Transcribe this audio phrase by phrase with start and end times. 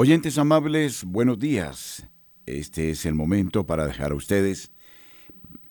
[0.00, 2.06] Oyentes amables, buenos días.
[2.46, 4.70] Este es el momento para dejar a ustedes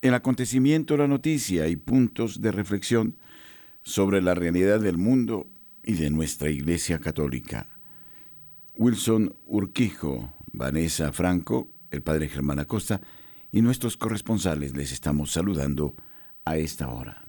[0.01, 3.15] el acontecimiento, la noticia y puntos de reflexión
[3.83, 5.47] sobre la realidad del mundo
[5.81, 7.69] y de nuestra Iglesia Católica.
[8.76, 12.99] Wilson Urquijo, Vanessa Franco, el Padre Germán Acosta
[13.49, 15.96] y nuestros corresponsales les estamos saludando
[16.44, 17.23] a esta hora.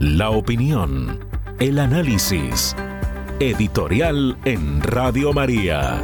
[0.00, 1.20] La opinión,
[1.60, 2.74] el análisis
[3.40, 6.02] Editorial en Radio María.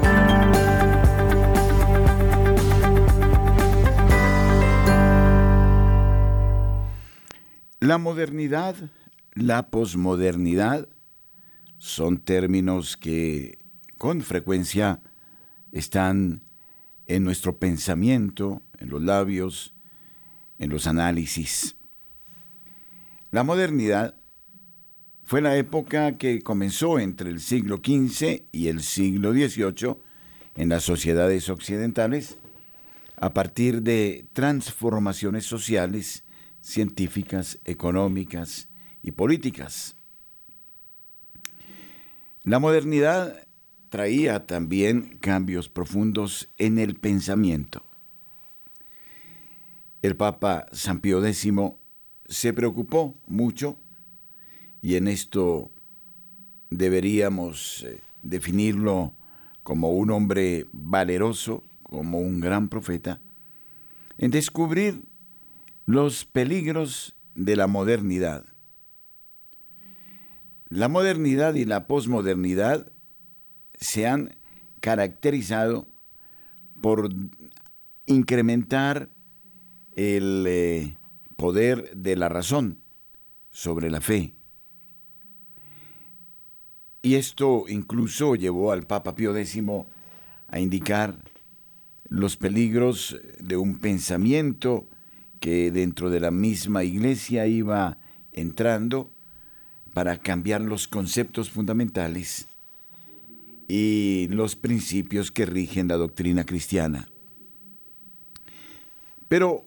[7.80, 8.76] La modernidad,
[9.32, 10.88] la posmodernidad
[11.78, 13.58] son términos que
[13.98, 15.00] con frecuencia
[15.72, 16.44] están
[17.06, 19.74] en nuestro pensamiento, en los labios,
[20.60, 21.74] en los análisis.
[23.32, 24.14] La modernidad
[25.24, 29.96] fue la época que comenzó entre el siglo XV y el siglo XVIII
[30.56, 32.36] en las sociedades occidentales
[33.16, 36.24] a partir de transformaciones sociales,
[36.60, 38.68] científicas, económicas
[39.02, 39.96] y políticas.
[42.42, 43.46] La modernidad
[43.88, 47.82] traía también cambios profundos en el pensamiento.
[50.02, 51.50] El Papa San Pío X
[52.26, 53.78] se preocupó mucho
[54.84, 55.70] y en esto
[56.68, 59.14] deberíamos eh, definirlo
[59.62, 63.18] como un hombre valeroso, como un gran profeta,
[64.18, 65.00] en descubrir
[65.86, 68.44] los peligros de la modernidad.
[70.68, 72.92] La modernidad y la posmodernidad
[73.80, 74.36] se han
[74.80, 75.88] caracterizado
[76.82, 77.08] por
[78.04, 79.08] incrementar
[79.96, 80.98] el eh,
[81.36, 82.82] poder de la razón
[83.50, 84.34] sobre la fe
[87.04, 89.60] y esto incluso llevó al Papa Pío X
[90.48, 91.18] a indicar
[92.08, 94.88] los peligros de un pensamiento
[95.38, 97.98] que dentro de la misma iglesia iba
[98.32, 99.10] entrando
[99.92, 102.48] para cambiar los conceptos fundamentales
[103.68, 107.10] y los principios que rigen la doctrina cristiana.
[109.28, 109.66] Pero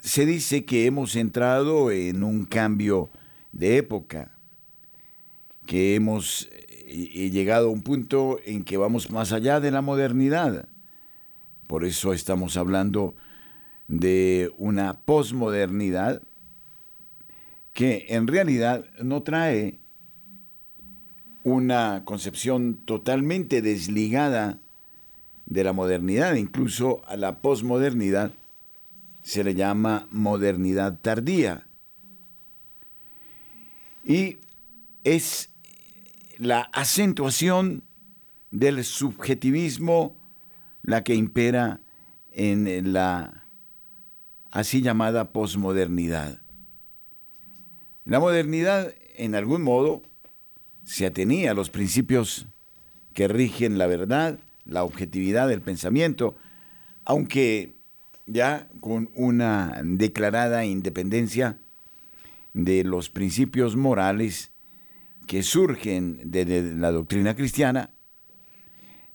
[0.00, 3.10] se dice que hemos entrado en un cambio
[3.52, 4.36] de época
[5.66, 10.68] que hemos eh, llegado a un punto en que vamos más allá de la modernidad.
[11.66, 13.14] Por eso estamos hablando
[13.88, 16.22] de una posmodernidad
[17.72, 19.78] que en realidad no trae
[21.44, 24.58] una concepción totalmente desligada
[25.46, 28.32] de la modernidad, incluso a la posmodernidad
[29.22, 31.66] se le llama modernidad tardía.
[34.04, 34.38] Y
[35.04, 35.51] es
[36.42, 37.84] la acentuación
[38.50, 40.16] del subjetivismo
[40.82, 41.78] la que impera
[42.32, 43.46] en la
[44.50, 46.40] así llamada posmodernidad.
[48.04, 50.02] La modernidad, en algún modo,
[50.82, 52.46] se atenía a los principios
[53.14, 56.34] que rigen la verdad, la objetividad del pensamiento,
[57.04, 57.76] aunque
[58.26, 61.58] ya con una declarada independencia
[62.52, 64.51] de los principios morales
[65.26, 67.90] que surgen de, la doctrina cristiana,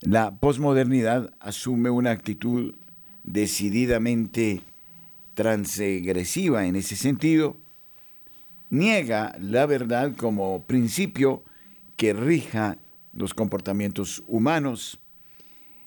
[0.00, 2.74] la posmodernidad asume una actitud
[3.24, 4.62] decididamente
[5.34, 7.56] transgresiva en ese sentido,
[8.70, 11.42] niega la verdad como principio
[11.96, 12.78] que rija
[13.12, 15.00] los comportamientos humanos.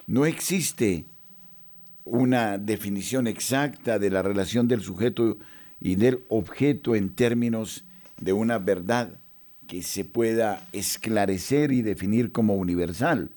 [0.08, 1.06] No existe
[2.04, 5.38] una definición exacta de la relación del sujeto
[5.80, 7.86] y del objeto en términos
[8.20, 9.20] de una verdad
[9.72, 13.30] que se pueda esclarecer y definir como universal.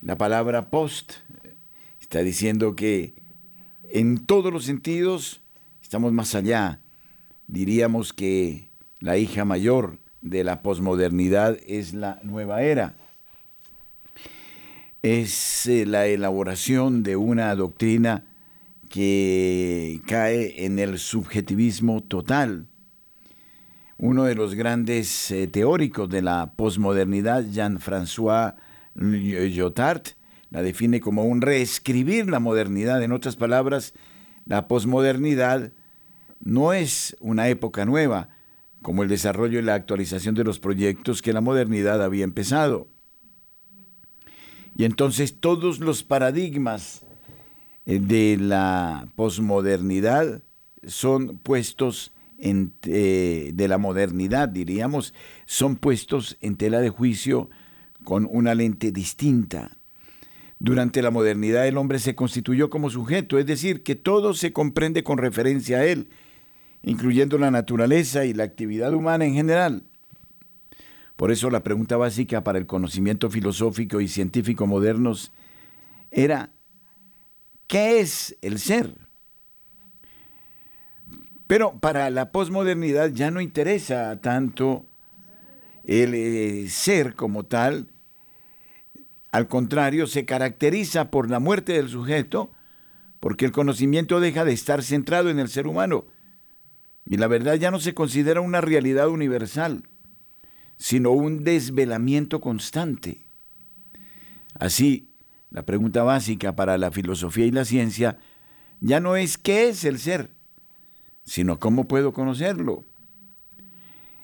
[0.00, 1.12] La palabra post
[2.00, 3.12] está diciendo que
[3.90, 5.42] en todos los sentidos
[5.82, 6.80] estamos más allá.
[7.48, 12.94] Diríamos que la hija mayor de la posmodernidad es la nueva era.
[15.02, 18.24] Es eh, la elaboración de una doctrina
[18.88, 22.68] que cae en el subjetivismo total,
[24.02, 28.54] uno de los grandes eh, teóricos de la posmodernidad, Jean-François
[28.94, 30.02] Lyotard,
[30.48, 33.02] la define como un reescribir la modernidad.
[33.02, 33.92] En otras palabras,
[34.46, 35.72] la posmodernidad
[36.40, 38.30] no es una época nueva,
[38.80, 42.88] como el desarrollo y la actualización de los proyectos que la modernidad había empezado.
[44.74, 47.04] Y entonces todos los paradigmas
[47.84, 50.40] eh, de la posmodernidad
[50.86, 55.14] son puestos eh, de la modernidad, diríamos,
[55.46, 57.50] son puestos en tela de juicio
[58.04, 59.76] con una lente distinta.
[60.58, 65.02] Durante la modernidad el hombre se constituyó como sujeto, es decir, que todo se comprende
[65.02, 66.08] con referencia a él,
[66.82, 69.84] incluyendo la naturaleza y la actividad humana en general.
[71.16, 75.32] Por eso la pregunta básica para el conocimiento filosófico y científico modernos
[76.10, 76.50] era,
[77.66, 78.94] ¿qué es el ser?
[81.50, 84.86] Pero para la posmodernidad ya no interesa tanto
[85.82, 87.88] el eh, ser como tal,
[89.32, 92.52] al contrario, se caracteriza por la muerte del sujeto,
[93.18, 96.04] porque el conocimiento deja de estar centrado en el ser humano,
[97.04, 99.82] y la verdad ya no se considera una realidad universal,
[100.76, 103.26] sino un desvelamiento constante.
[104.54, 105.08] Así,
[105.50, 108.18] la pregunta básica para la filosofía y la ciencia
[108.78, 110.30] ya no es qué es el ser,
[111.30, 112.82] sino cómo puedo conocerlo.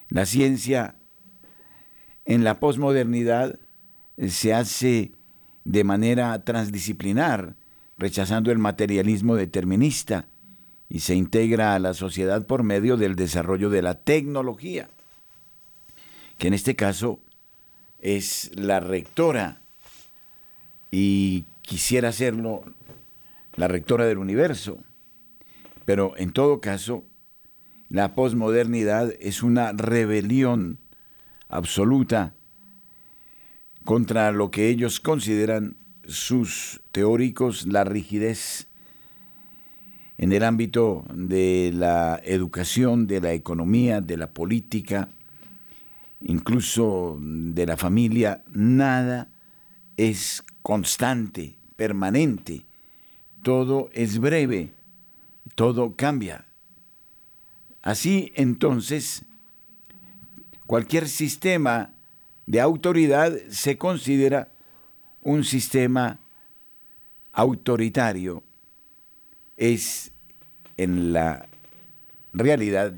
[0.09, 0.97] La ciencia
[2.25, 3.61] en la posmodernidad
[4.27, 5.13] se hace
[5.63, 7.55] de manera transdisciplinar,
[7.97, 10.27] rechazando el materialismo determinista
[10.89, 14.89] y se integra a la sociedad por medio del desarrollo de la tecnología,
[16.39, 17.21] que en este caso
[18.01, 19.61] es la rectora
[20.91, 22.65] y quisiera serlo
[23.55, 24.81] la rectora del universo.
[25.87, 27.05] Pero en todo caso,
[27.89, 30.79] la posmodernidad es una rebelión
[31.49, 32.35] absoluta
[33.85, 38.67] contra lo que ellos consideran sus teóricos la rigidez
[40.19, 45.11] en el ámbito de la educación, de la economía, de la política,
[46.21, 49.31] incluso de la familia, nada
[49.97, 52.67] es constante, permanente,
[53.43, 54.73] todo es breve,
[55.57, 56.47] todo cambia.
[57.83, 59.25] Así entonces,
[60.67, 61.95] Cualquier sistema
[62.47, 64.49] de autoridad se considera
[65.23, 66.19] un sistema
[67.33, 68.43] autoritario.
[69.57, 70.11] Es
[70.77, 71.47] en la
[72.33, 72.95] realidad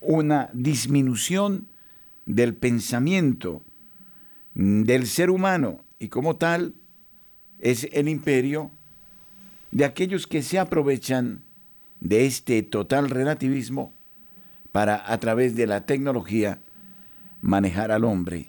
[0.00, 1.68] una disminución
[2.24, 3.62] del pensamiento
[4.54, 6.74] del ser humano y como tal
[7.58, 8.70] es el imperio
[9.70, 11.42] de aquellos que se aprovechan
[12.00, 13.92] de este total relativismo
[14.72, 16.60] para a través de la tecnología
[17.42, 18.48] manejar al hombre.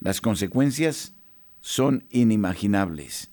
[0.00, 1.14] Las consecuencias
[1.60, 3.30] son inimaginables.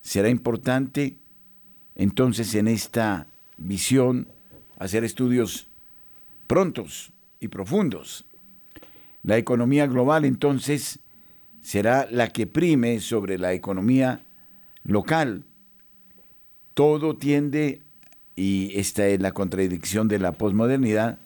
[0.00, 1.16] Será importante
[1.94, 3.26] entonces en esta
[3.56, 4.28] visión
[4.78, 5.68] hacer estudios
[6.46, 8.24] prontos y profundos.
[9.22, 10.98] La economía global entonces
[11.60, 14.24] será la que prime sobre la economía
[14.82, 15.44] local.
[16.74, 17.82] Todo tiende,
[18.36, 21.18] y esta es la contradicción de la posmodernidad,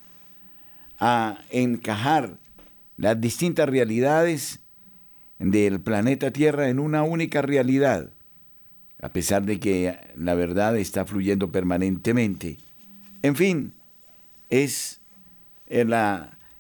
[0.99, 2.39] a encajar
[2.97, 4.61] las distintas realidades
[5.39, 8.11] del planeta Tierra en una única realidad,
[9.01, 12.57] a pesar de que la verdad está fluyendo permanentemente.
[13.23, 13.75] En fin,
[14.49, 15.01] es
[15.67, 15.95] el,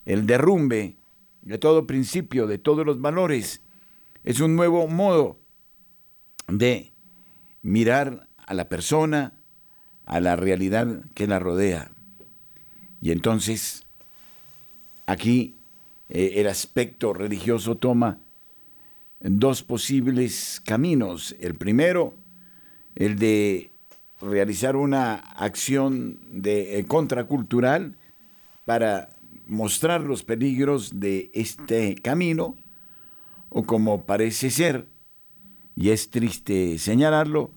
[0.04, 0.96] el derrumbe
[1.42, 3.62] de todo principio, de todos los valores.
[4.24, 5.38] Es un nuevo modo
[6.48, 6.92] de
[7.62, 9.35] mirar a la persona,
[10.06, 11.90] a la realidad que la rodea.
[13.02, 13.84] Y entonces,
[15.06, 15.54] aquí
[16.08, 18.18] eh, el aspecto religioso toma
[19.20, 21.34] dos posibles caminos.
[21.40, 22.14] El primero,
[22.94, 23.70] el de
[24.20, 27.96] realizar una acción de, eh, contracultural
[28.64, 29.10] para
[29.46, 32.56] mostrar los peligros de este camino,
[33.48, 34.86] o como parece ser,
[35.76, 37.50] y es triste señalarlo,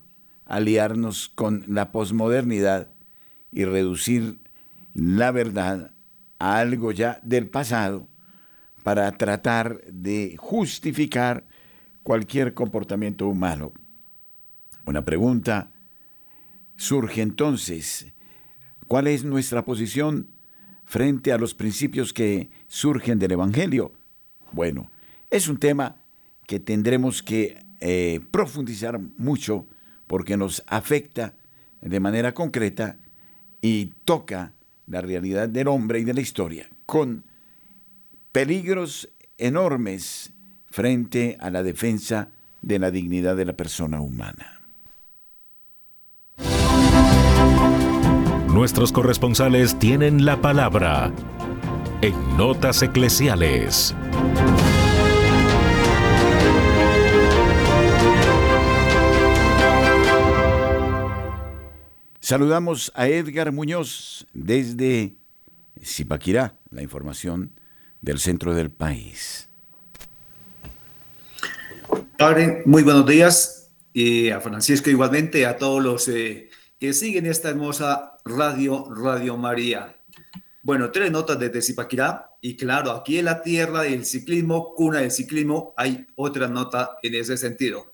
[0.50, 2.88] aliarnos con la posmodernidad
[3.52, 4.40] y reducir
[4.94, 5.94] la verdad
[6.40, 8.08] a algo ya del pasado
[8.82, 11.46] para tratar de justificar
[12.02, 13.72] cualquier comportamiento humano.
[14.86, 15.70] Una pregunta
[16.76, 18.12] surge entonces,
[18.88, 20.30] ¿cuál es nuestra posición
[20.84, 23.92] frente a los principios que surgen del Evangelio?
[24.50, 24.90] Bueno,
[25.30, 25.96] es un tema
[26.48, 29.68] que tendremos que eh, profundizar mucho
[30.10, 31.34] porque nos afecta
[31.80, 32.96] de manera concreta
[33.62, 34.54] y toca
[34.88, 37.22] la realidad del hombre y de la historia con
[38.32, 40.32] peligros enormes
[40.66, 44.60] frente a la defensa de la dignidad de la persona humana.
[48.48, 51.12] Nuestros corresponsales tienen la palabra
[52.02, 53.94] en Notas Eclesiales.
[62.30, 65.16] Saludamos a Edgar Muñoz desde
[65.82, 67.58] Zipaquirá, la información
[68.02, 69.48] del centro del país.
[72.16, 77.48] Padre, muy buenos días y a Francisco igualmente, a todos los eh, que siguen esta
[77.48, 79.96] hermosa radio, Radio María.
[80.62, 85.10] Bueno, tres notas desde Zipaquirá y claro, aquí en la tierra del ciclismo, cuna del
[85.10, 87.89] ciclismo, hay otra nota en ese sentido.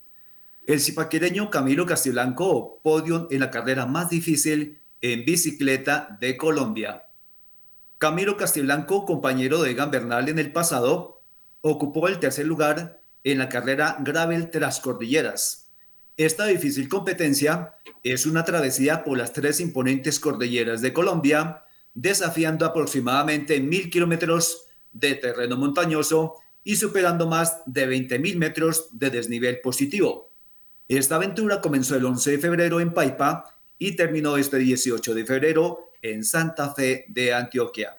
[0.66, 7.04] El zipaquireño Camilo Castiblanco, podio en la carrera más difícil en bicicleta de Colombia.
[7.98, 11.22] Camilo Castiblanco, compañero de Egan Bernal en el pasado,
[11.60, 15.70] ocupó el tercer lugar en la carrera Gravel tras cordilleras.
[16.16, 21.62] Esta difícil competencia es una travesía por las tres imponentes cordilleras de Colombia,
[21.94, 29.60] desafiando aproximadamente mil kilómetros de terreno montañoso y superando más de 20.000 metros de desnivel
[29.60, 30.25] positivo.
[30.88, 33.44] Esta aventura comenzó el 11 de febrero en Paipa
[33.78, 37.98] y terminó este 18 de febrero en Santa Fe de Antioquia.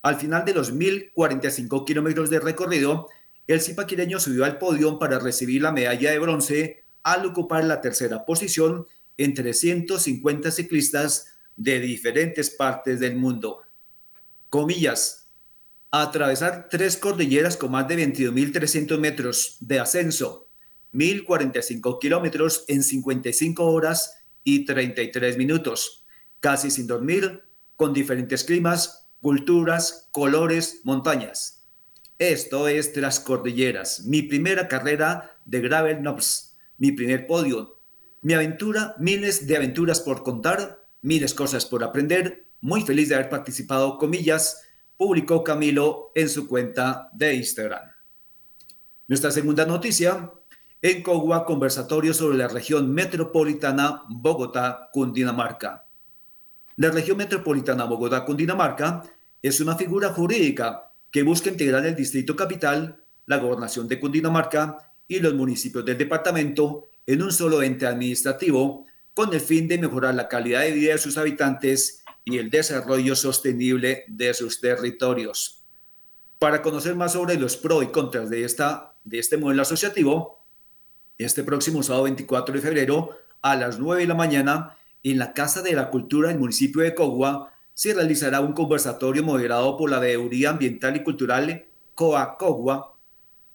[0.00, 3.08] Al final de los 1.045 kilómetros de recorrido,
[3.46, 8.24] el zipaquireño subió al podio para recibir la medalla de bronce al ocupar la tercera
[8.24, 8.86] posición
[9.18, 13.62] entre 150 ciclistas de diferentes partes del mundo.
[14.48, 15.28] Comillas,
[15.90, 20.48] atravesar tres cordilleras con más de 22.300 metros de ascenso,
[20.92, 26.04] 1.045 kilómetros en 55 horas y 33 minutos,
[26.40, 27.44] casi sin dormir,
[27.76, 31.66] con diferentes climas, culturas, colores, montañas.
[32.18, 37.80] Esto es Tras Cordilleras, mi primera carrera de Gravel Nobs, mi primer podio,
[38.20, 42.46] mi aventura, miles de aventuras por contar miles cosas por aprender.
[42.60, 44.62] Muy feliz de haber participado, comillas,
[44.96, 47.90] publicó Camilo en su cuenta de Instagram.
[49.08, 50.32] Nuestra segunda noticia,
[50.82, 55.86] en Cogua, conversatorio sobre la región metropolitana Bogotá-Cundinamarca.
[56.74, 59.08] La región metropolitana Bogotá-Cundinamarca
[59.40, 65.20] es una figura jurídica que busca integrar el distrito capital, la gobernación de Cundinamarca y
[65.20, 70.26] los municipios del departamento en un solo ente administrativo con el fin de mejorar la
[70.26, 75.64] calidad de vida de sus habitantes y el desarrollo sostenible de sus territorios.
[76.40, 80.41] Para conocer más sobre los pros y contras de, esta, de este modelo asociativo,
[81.24, 83.10] este próximo sábado 24 de febrero
[83.42, 86.94] a las 9 de la mañana en la Casa de la Cultura del municipio de
[86.94, 91.64] Cogua se realizará un conversatorio moderado por la Veeduría Ambiental y Cultural
[91.94, 92.94] COA Cogua,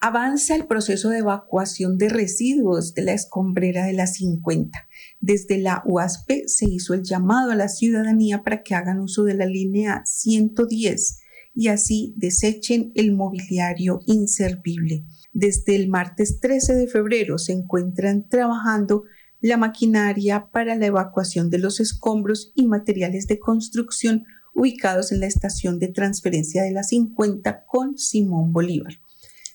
[0.00, 4.86] Avanza el proceso de evacuación de residuos de la escombrera de la 50.
[5.18, 9.32] Desde la UASP se hizo el llamado a la ciudadanía para que hagan uso de
[9.32, 11.20] la línea 110
[11.54, 15.06] y así desechen el mobiliario inservible.
[15.38, 19.04] Desde el martes 13 de febrero se encuentran trabajando
[19.42, 24.24] la maquinaria para la evacuación de los escombros y materiales de construcción
[24.54, 28.94] ubicados en la estación de transferencia de la 50 con Simón Bolívar.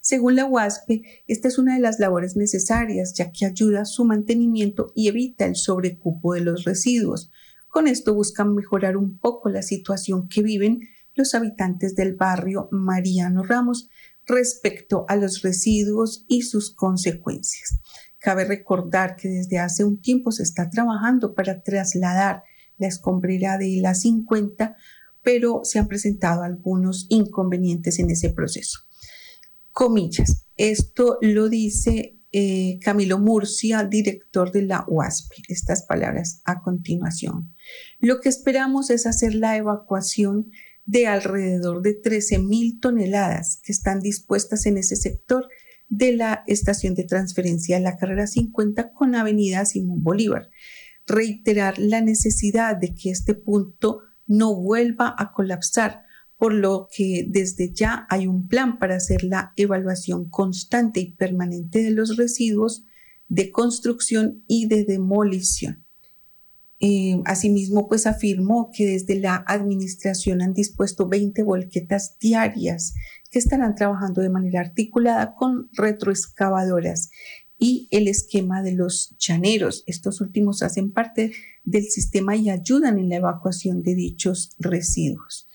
[0.01, 4.05] Según la UASP, esta es una de las labores necesarias ya que ayuda a su
[4.05, 7.31] mantenimiento y evita el sobrecupo de los residuos.
[7.67, 10.81] Con esto buscan mejorar un poco la situación que viven
[11.15, 13.89] los habitantes del barrio Mariano Ramos
[14.25, 17.79] respecto a los residuos y sus consecuencias.
[18.19, 22.43] Cabe recordar que desde hace un tiempo se está trabajando para trasladar
[22.77, 24.75] la escombrera de la 50,
[25.23, 28.79] pero se han presentado algunos inconvenientes en ese proceso
[29.71, 30.45] comillas.
[30.57, 35.31] Esto lo dice eh, Camilo Murcia, director de la UASP.
[35.47, 37.53] Estas palabras a continuación.
[37.99, 40.51] Lo que esperamos es hacer la evacuación
[40.91, 45.47] de alrededor de 13 mil toneladas que están dispuestas en ese sector
[45.87, 50.49] de la estación de transferencia de la carrera 50 con Avenida Simón Bolívar.
[51.07, 56.03] Reiterar la necesidad de que este punto no vuelva a colapsar
[56.35, 61.83] por lo que desde ya hay un plan para hacer la evaluación constante y permanente
[61.83, 62.83] de los residuos
[63.29, 65.80] de construcción y de demolición.
[66.83, 72.95] Eh, asimismo, pues afirmó que desde la administración han dispuesto 20 volquetas diarias
[73.29, 77.11] que estarán trabajando de manera articulada con retroexcavadoras
[77.59, 79.83] y el esquema de los llaneros.
[79.85, 81.31] Estos últimos hacen parte
[81.63, 85.47] del sistema y ayudan en la evacuación de dichos residuos.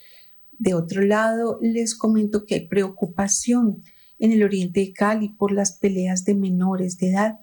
[0.52, 3.83] De otro lado, les comento que hay preocupación
[4.21, 7.40] en el oriente de Cali por las peleas de menores de edad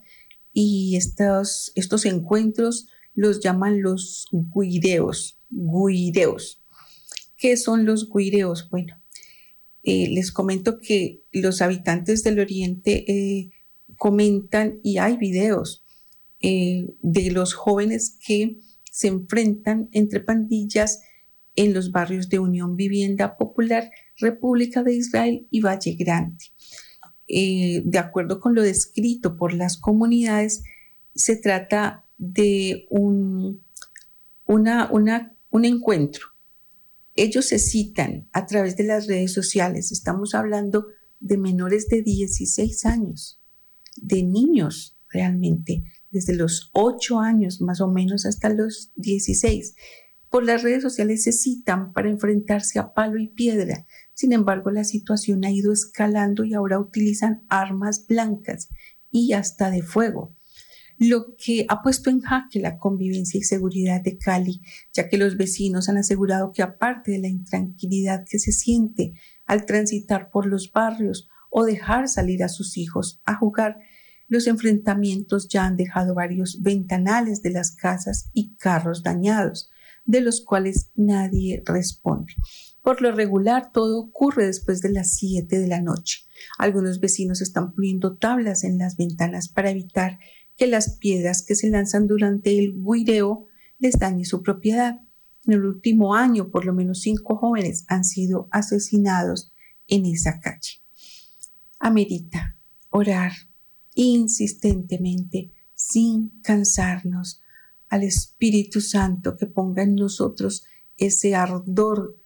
[0.53, 5.39] y estos, estos encuentros los llaman los guireos.
[5.49, 6.63] Guireos.
[7.37, 8.69] ¿Qué son los guireos?
[8.69, 8.99] Bueno,
[9.83, 13.51] eh, les comento que los habitantes del oriente eh,
[13.97, 15.83] comentan y hay videos
[16.39, 21.01] eh, de los jóvenes que se enfrentan entre pandillas
[21.55, 26.45] en los barrios de Unión Vivienda Popular, República de Israel y Valle Grande.
[27.27, 30.63] De acuerdo con lo descrito por las comunidades,
[31.15, 33.63] se trata de un,
[34.45, 34.89] una,
[35.49, 36.27] un encuentro.
[37.15, 39.91] Ellos se citan a través de las redes sociales.
[39.91, 40.87] Estamos hablando
[41.19, 43.39] de menores de 16 años,
[43.97, 49.75] de niños realmente, desde los 8 años más o menos hasta los 16
[50.33, 53.85] por las redes sociales se citan para enfrentarse a palo y piedra.
[54.15, 58.69] Sin embargo, la situación ha ido escalando y ahora utilizan armas blancas
[59.11, 60.35] y hasta de fuego,
[60.97, 64.61] lo que ha puesto en jaque la convivencia y seguridad de Cali,
[64.93, 69.13] ya que los vecinos han asegurado que aparte de la intranquilidad que se siente
[69.45, 73.77] al transitar por los barrios o dejar salir a sus hijos a jugar,
[74.27, 79.69] los enfrentamientos ya han dejado varios ventanales de las casas y carros dañados,
[80.05, 82.33] de los cuales nadie responde.
[82.81, 86.25] Por lo regular, todo ocurre después de las 7 de la noche.
[86.57, 90.19] Algunos vecinos están poniendo tablas en las ventanas para evitar
[90.55, 93.47] que las piedras que se lanzan durante el guireo
[93.79, 94.99] les dañe su propiedad.
[95.45, 99.53] En el último año, por lo menos cinco jóvenes han sido asesinados
[99.87, 100.81] en esa calle.
[101.79, 102.55] Amerita
[102.89, 103.33] orar
[103.95, 107.41] insistentemente, sin cansarnos,
[107.89, 110.63] al Espíritu Santo que ponga en nosotros
[110.97, 112.17] ese ardor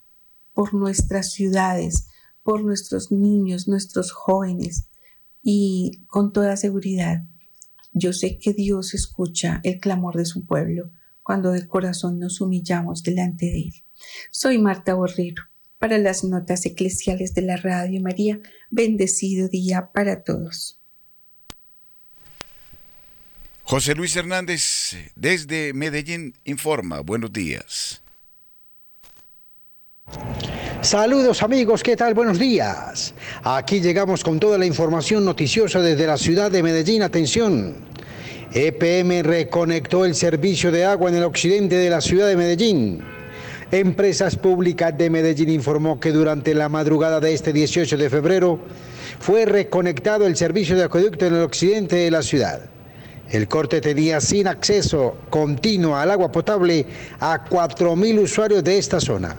[0.54, 2.08] por nuestras ciudades,
[2.42, 4.88] por nuestros niños, nuestros jóvenes.
[5.44, 7.26] Y con toda seguridad,
[7.91, 10.91] yo sé que Dios escucha el clamor de su pueblo
[11.23, 13.73] cuando de corazón nos humillamos delante de Él.
[14.32, 15.43] Soy Marta Borrero
[15.80, 18.39] para las notas eclesiales de la Radio María.
[18.69, 20.80] Bendecido día para todos.
[23.63, 27.02] José Luis Hernández, desde Medellín, informa.
[27.02, 28.02] Buenos días.
[30.88, 32.13] Saludos amigos, ¿qué tal?
[32.13, 33.13] Buenos días.
[33.43, 37.04] Aquí llegamos con toda la información noticiosa desde la ciudad de Medellín.
[37.04, 37.76] Atención.
[38.54, 43.04] EPM reconectó el servicio de agua en el occidente de la ciudad de Medellín.
[43.69, 48.58] Empresas Públicas de Medellín informó que durante la madrugada de este 18 de febrero
[49.19, 52.62] fue reconectado el servicio de acueducto en el occidente de la ciudad.
[53.30, 56.86] El corte tenía sin acceso continuo al agua potable
[57.19, 59.36] a 4.000 usuarios de esta zona.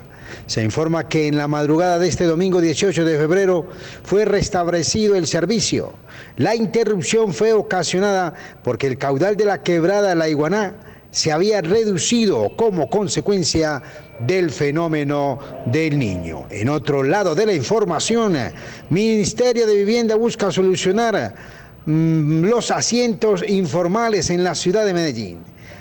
[0.46, 3.66] Se informa que en la madrugada de este domingo 18 de febrero
[4.02, 5.92] fue restablecido el servicio.
[6.36, 10.74] La interrupción fue ocasionada porque el caudal de la quebrada La Iguaná
[11.10, 13.82] se había reducido como consecuencia
[14.20, 16.46] del fenómeno del niño.
[16.50, 18.36] En otro lado de la información,
[18.90, 21.34] Ministerio de Vivienda busca solucionar
[21.90, 25.38] Mm, los asientos informales en la ciudad de Medellín.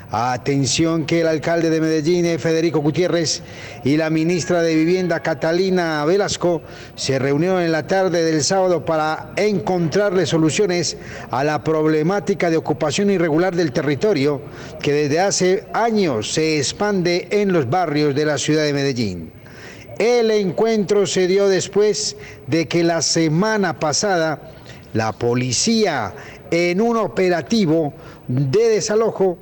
[0.10, 3.44] Atención que el alcalde de Medellín, eh, Federico Gutiérrez,
[3.84, 6.62] y la ministra de Vivienda, Catalina Velasco,
[6.96, 10.96] se reunieron en la tarde del sábado para encontrarle soluciones
[11.30, 14.42] a la problemática de ocupación irregular del territorio
[14.82, 19.34] que desde hace años se expande en los barrios de la ciudad de Medellín.
[20.00, 22.16] El encuentro se dio después
[22.46, 24.54] de que la semana pasada
[24.94, 26.14] la policía
[26.50, 27.94] en un operativo
[28.30, 29.38] de desalojo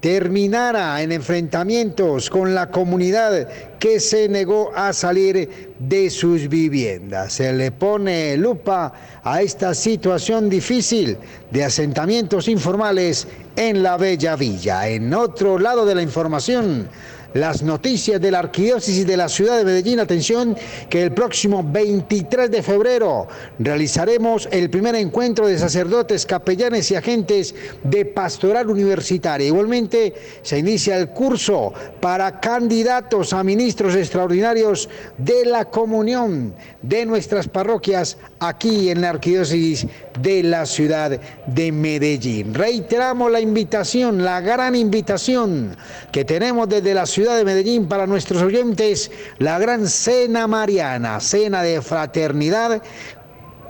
[0.00, 7.32] terminara en enfrentamientos con la comunidad que se negó a salir de sus viviendas.
[7.34, 11.16] Se le pone lupa a esta situación difícil
[11.50, 14.88] de asentamientos informales en la Bella Villa.
[14.88, 16.88] En otro lado de la información,
[17.36, 20.00] las noticias de la arquidiócesis de la ciudad de Medellín.
[20.00, 20.56] Atención,
[20.88, 27.54] que el próximo 23 de febrero realizaremos el primer encuentro de sacerdotes, capellanes y agentes
[27.84, 29.46] de pastoral universitaria.
[29.46, 37.48] Igualmente, se inicia el curso para candidatos a ministros extraordinarios de la comunión de nuestras
[37.48, 39.86] parroquias aquí en la arquidiócesis
[40.20, 42.54] de la ciudad de Medellín.
[42.54, 45.76] Reiteramos la invitación, la gran invitación
[46.12, 51.62] que tenemos desde la ciudad de Medellín para nuestros oyentes la gran cena mariana, cena
[51.62, 52.82] de fraternidad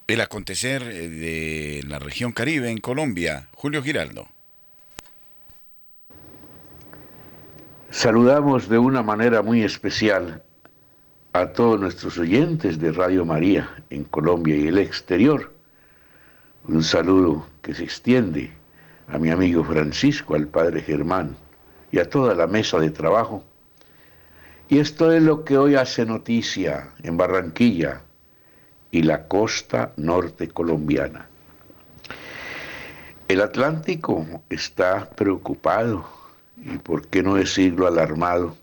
[0.07, 4.29] El acontecer de la región Caribe en Colombia, Julio Giraldo.
[7.91, 10.43] Saludamos de una manera muy especial
[11.35, 15.51] a todos nuestros oyentes de Radio María en Colombia y el exterior.
[16.69, 18.53] Un saludo que se extiende
[19.09, 21.35] a mi amigo Francisco, al padre Germán
[21.91, 23.43] y a toda la mesa de trabajo.
[24.69, 28.03] Y esto es lo que hoy hace noticia en Barranquilla
[28.91, 31.29] y la costa norte colombiana.
[33.29, 36.05] El Atlántico está preocupado
[36.63, 38.62] y, por qué no decirlo, alarmado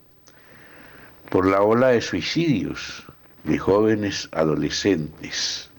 [1.29, 3.05] por la ola de suicidios
[3.43, 5.69] de jóvenes adolescentes.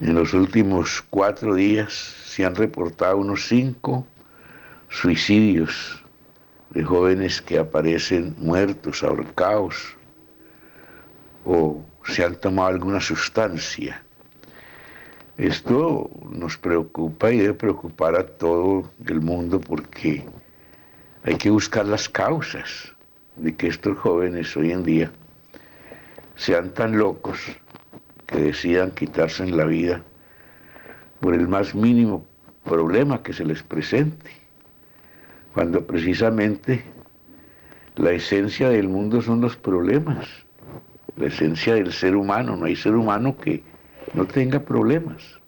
[0.00, 4.04] En los últimos cuatro días se han reportado unos cinco
[4.88, 6.02] suicidios
[6.70, 9.96] de jóvenes que aparecen muertos, ahorcados
[11.44, 14.02] o se han tomado alguna sustancia.
[15.38, 20.24] Esto nos preocupa y debe preocupar a todo el mundo porque
[21.24, 22.92] hay que buscar las causas
[23.36, 25.10] de que estos jóvenes hoy en día
[26.36, 27.38] sean tan locos
[28.26, 30.02] que decidan quitarse en la vida
[31.20, 32.24] por el más mínimo
[32.64, 34.30] problema que se les presente,
[35.54, 36.82] cuando precisamente
[37.96, 40.26] la esencia del mundo son los problemas,
[41.16, 43.62] la esencia del ser humano, no hay ser humano que
[44.14, 45.38] no tenga problemas.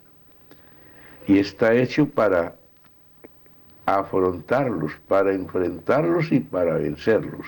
[1.27, 2.55] Y está hecho para
[3.85, 7.45] afrontarlos, para enfrentarlos y para vencerlos.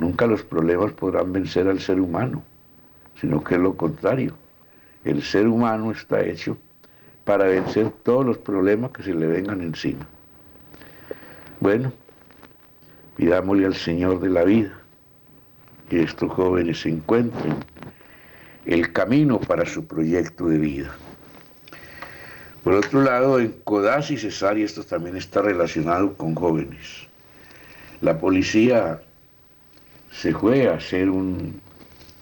[0.00, 2.42] Nunca los problemas podrán vencer al ser humano,
[3.20, 4.34] sino que es lo contrario.
[5.04, 6.56] El ser humano está hecho
[7.26, 10.06] para vencer todos los problemas que se le vengan encima.
[11.60, 11.92] Bueno,
[13.18, 14.72] pidámosle al Señor de la vida
[15.90, 17.56] que estos jóvenes encuentren
[18.64, 20.90] el camino para su proyecto de vida.
[22.64, 27.06] Por otro lado, en Codaz y Cesárea esto también está relacionado con jóvenes.
[28.00, 29.02] La policía
[30.10, 31.60] se fue a hacer un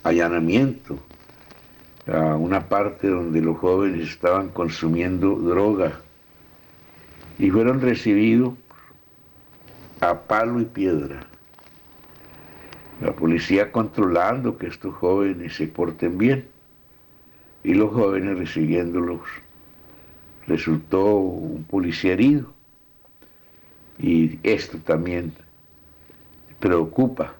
[0.05, 0.99] allanamiento
[2.07, 6.01] a una parte donde los jóvenes estaban consumiendo droga
[7.39, 8.55] y fueron recibidos
[10.01, 11.27] a palo y piedra.
[13.01, 16.49] La policía controlando que estos jóvenes se porten bien
[17.63, 19.21] y los jóvenes recibiéndolos.
[20.47, 22.53] Resultó un policía herido
[23.99, 25.33] y esto también
[26.59, 27.35] preocupa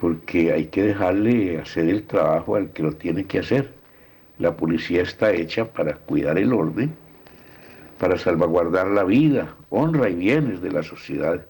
[0.00, 3.68] porque hay que dejarle hacer el trabajo al que lo tiene que hacer.
[4.38, 6.94] La policía está hecha para cuidar el orden,
[7.98, 11.44] para salvaguardar la vida, honra y bienes de la sociedad,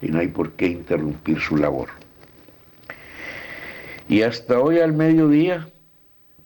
[0.00, 1.90] y no hay por qué interrumpir su labor.
[4.08, 5.68] Y hasta hoy al mediodía,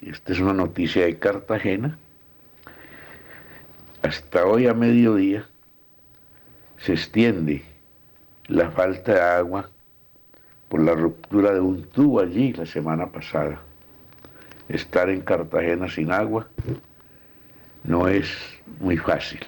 [0.05, 1.97] esta es una noticia de Cartagena,
[4.03, 5.47] hasta hoy a mediodía
[6.79, 7.63] se extiende
[8.49, 9.71] la falta de agua
[10.75, 13.61] por la ruptura de un tubo allí la semana pasada.
[14.69, 16.49] Estar en Cartagena sin agua
[17.85, 18.27] no es
[18.81, 19.39] muy fácil.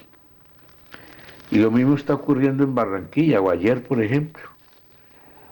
[1.51, 4.41] Y lo mismo está ocurriendo en Barranquilla, o ayer, por ejemplo.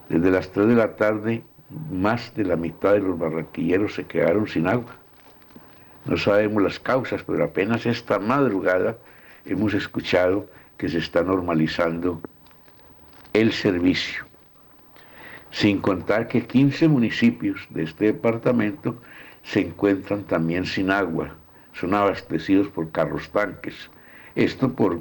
[0.07, 1.43] Desde las 3 de la tarde,
[1.91, 4.95] más de la mitad de los barranquilleros se quedaron sin agua.
[6.05, 8.95] No sabemos las causas, pero apenas esta madrugada
[9.45, 12.21] hemos escuchado que se está normalizando
[13.33, 14.24] el servicio.
[15.55, 18.97] Sin contar que 15 municipios de este departamento
[19.41, 21.33] se encuentran también sin agua,
[21.71, 23.73] son abastecidos por carros tanques.
[24.35, 24.99] Esto por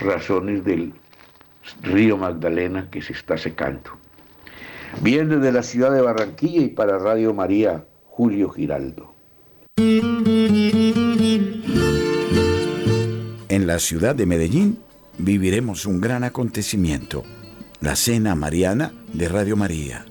[0.00, 0.92] razones del
[1.82, 3.92] río Magdalena que se está secando.
[5.02, 9.14] Bien desde la ciudad de Barranquilla y para Radio María, Julio Giraldo.
[13.48, 14.80] En la ciudad de Medellín
[15.16, 17.22] viviremos un gran acontecimiento,
[17.80, 20.04] la Cena Mariana de Radio María.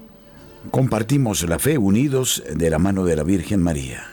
[0.71, 4.05] Compartimos la fe unidos de la mano de la Virgen María.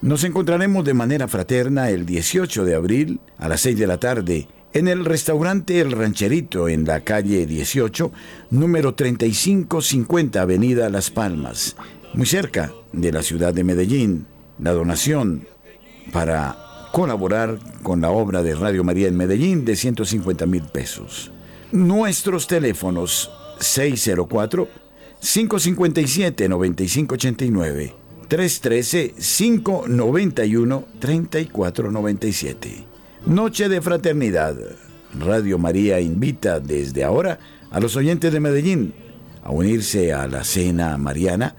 [0.00, 4.48] Nos encontraremos de manera fraterna el 18 de abril a las 6 de la tarde
[4.72, 8.12] en el restaurante El Rancherito en la calle 18,
[8.50, 11.76] número 3550 Avenida Las Palmas,
[12.14, 14.26] muy cerca de la ciudad de Medellín.
[14.58, 15.46] La donación
[16.12, 16.56] para
[16.92, 21.32] colaborar con la obra de Radio María en Medellín de 150 mil pesos.
[21.72, 24.68] Nuestros teléfonos 604
[25.20, 27.94] 557 9589
[28.28, 32.84] 313 591 3497
[33.24, 34.56] Noche de Fraternidad.
[35.18, 37.38] Radio María invita desde ahora
[37.70, 38.92] a los oyentes de Medellín
[39.42, 41.56] a unirse a la cena mariana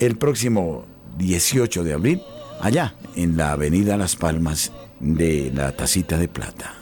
[0.00, 0.86] el próximo
[1.18, 2.22] 18 de abril,
[2.60, 6.74] allá en la Avenida Las Palmas de la Tacita de Plata.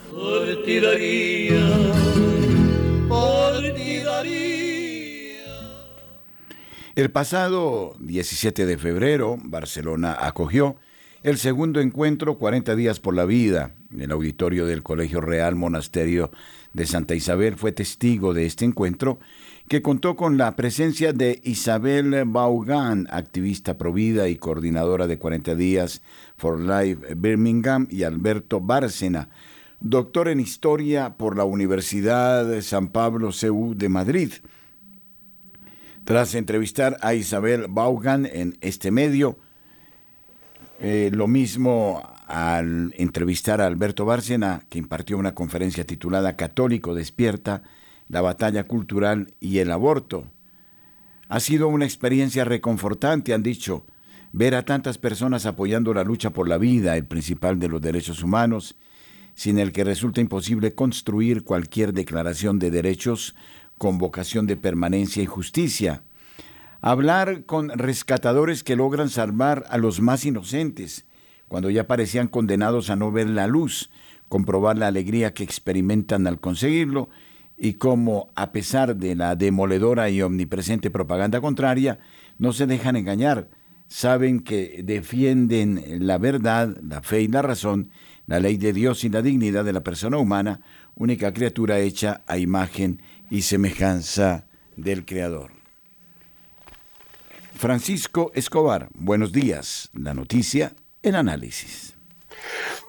[6.97, 10.77] El pasado 17 de febrero, Barcelona acogió
[11.23, 13.75] el segundo encuentro 40 días por la vida.
[13.97, 16.31] El auditorio del Colegio Real Monasterio
[16.73, 19.19] de Santa Isabel fue testigo de este encuentro
[19.69, 26.03] que contó con la presencia de Isabel Vaughan, activista provida y coordinadora de 40 días
[26.37, 29.31] for Life Birmingham, y Alberto Bárcena,
[29.81, 34.33] doctor en historia por la Universidad de San Pablo CEU de Madrid.
[36.05, 39.39] Tras entrevistar a Isabel Vaughan en este medio,
[40.81, 47.63] eh, lo mismo al entrevistar a Alberto Bárcena, que impartió una conferencia titulada Católico despierta,
[48.09, 50.31] la batalla cultural y el aborto.
[51.29, 53.87] Ha sido una experiencia reconfortante, han dicho,
[54.33, 58.23] ver a tantas personas apoyando la lucha por la vida, el principal de los derechos
[58.23, 58.77] humanos,
[59.41, 63.35] sin el que resulta imposible construir cualquier declaración de derechos
[63.79, 66.03] con vocación de permanencia y justicia.
[66.83, 71.07] Hablar con rescatadores que logran salvar a los más inocentes,
[71.49, 73.89] cuando ya parecían condenados a no ver la luz,
[74.29, 77.09] comprobar la alegría que experimentan al conseguirlo
[77.57, 81.99] y cómo, a pesar de la demoledora y omnipresente propaganda contraria,
[82.37, 83.49] no se dejan engañar,
[83.87, 87.89] saben que defienden la verdad, la fe y la razón,
[88.31, 90.61] la ley de Dios y la dignidad de la persona humana,
[90.95, 95.51] única criatura hecha a imagen y semejanza del Creador.
[97.55, 99.91] Francisco Escobar, buenos días.
[99.95, 101.97] La noticia, el análisis.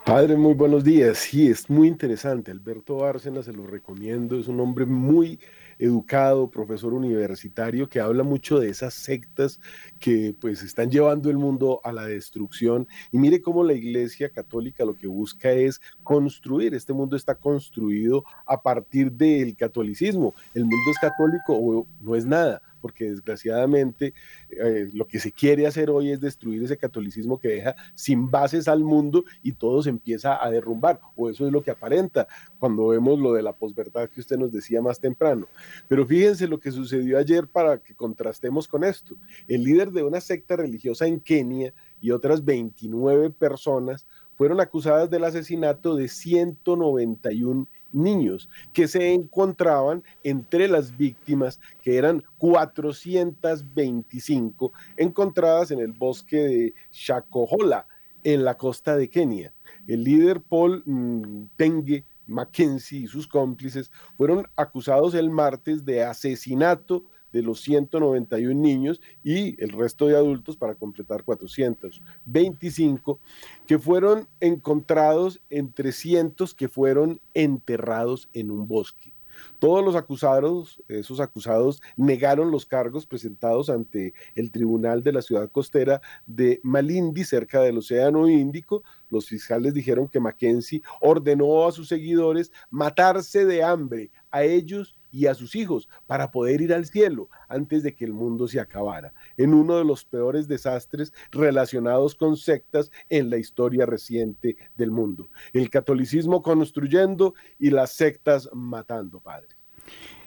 [0.06, 1.18] Padre, muy buenos días.
[1.18, 2.52] Sí, es muy interesante.
[2.52, 5.40] Alberto Bárcena, se lo recomiendo, es un hombre muy
[5.82, 9.60] educado, profesor universitario, que habla mucho de esas sectas
[10.00, 12.88] que pues están llevando el mundo a la destrucción.
[13.12, 16.76] Y mire cómo la Iglesia Católica lo que busca es construir.
[16.76, 20.36] Este mundo está construido a partir del catolicismo.
[20.54, 24.14] El mundo es católico o no es nada porque desgraciadamente
[24.50, 28.68] eh, lo que se quiere hacer hoy es destruir ese catolicismo que deja sin bases
[28.68, 32.28] al mundo y todo se empieza a derrumbar, o eso es lo que aparenta
[32.60, 35.48] cuando vemos lo de la posverdad que usted nos decía más temprano.
[35.88, 39.16] Pero fíjense lo que sucedió ayer para que contrastemos con esto.
[39.48, 45.24] El líder de una secta religiosa en Kenia y otras 29 personas fueron acusadas del
[45.24, 55.80] asesinato de 191 niños que se encontraban entre las víctimas, que eran 425, encontradas en
[55.80, 57.88] el bosque de Shakohola,
[58.24, 59.54] en la costa de Kenia.
[59.88, 67.06] El líder Paul mm, Tenge Mackenzie y sus cómplices fueron acusados el martes de asesinato
[67.32, 73.20] de los 191 niños y el resto de adultos para completar 425
[73.68, 79.14] que fueron encontrados entre cientos que fueron enterrados en un bosque.
[79.60, 85.52] Todos los acusados, esos acusados, negaron los cargos presentados ante el tribunal de la ciudad
[85.52, 88.84] costera de Malindi, cerca del Océano Índico.
[89.10, 95.28] Los fiscales dijeron que Mackenzie ordenó a sus seguidores matarse de hambre a ellos y
[95.28, 99.14] a sus hijos para poder ir al cielo antes de que el mundo se acabara,
[99.38, 105.30] en uno de los peores desastres relacionados con sectas en la historia reciente del mundo.
[105.54, 109.50] El catolicismo construyendo y las sectas matando, Padre.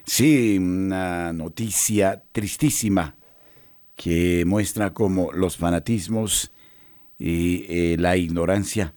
[0.05, 3.17] Sí, una noticia tristísima
[3.97, 6.53] que muestra cómo los fanatismos
[7.19, 8.95] y eh, la ignorancia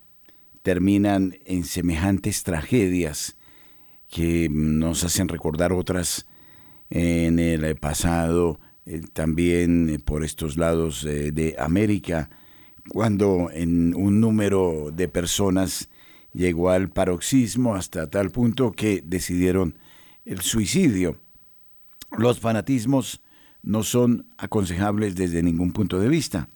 [0.64, 3.38] terminan en semejantes tragedias
[4.10, 6.28] que nos hacen recordar otras
[6.90, 12.30] en el pasado, eh, también eh, por estos lados de América,
[12.90, 15.90] cuando en un número de personas
[16.34, 19.78] llegó al paroxismo hasta tal punto que decidieron
[20.26, 21.20] el suicidio.
[22.18, 23.22] Los fanatismos
[23.64, 26.50] no son aconsejables desde ningún punto de vista.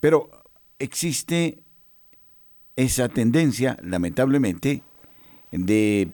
[0.00, 0.30] Pero
[0.78, 1.62] existe
[2.76, 4.82] esa tendencia, lamentablemente,
[5.50, 6.08] de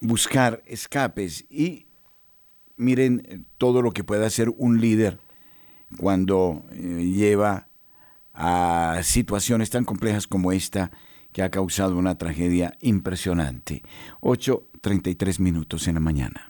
[0.00, 1.86] buscar escapes y
[2.76, 5.18] miren todo lo que puede hacer un líder
[5.98, 7.68] cuando eh, lleva
[8.32, 10.90] a situaciones tan complejas como esta
[11.32, 13.82] que ha causado una tragedia impresionante.
[14.20, 16.49] 8.33 minutos en la mañana.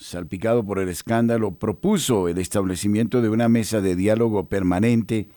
[0.00, 5.28] salpicado por el escándalo, propuso el establecimiento de una mesa de diálogo permanente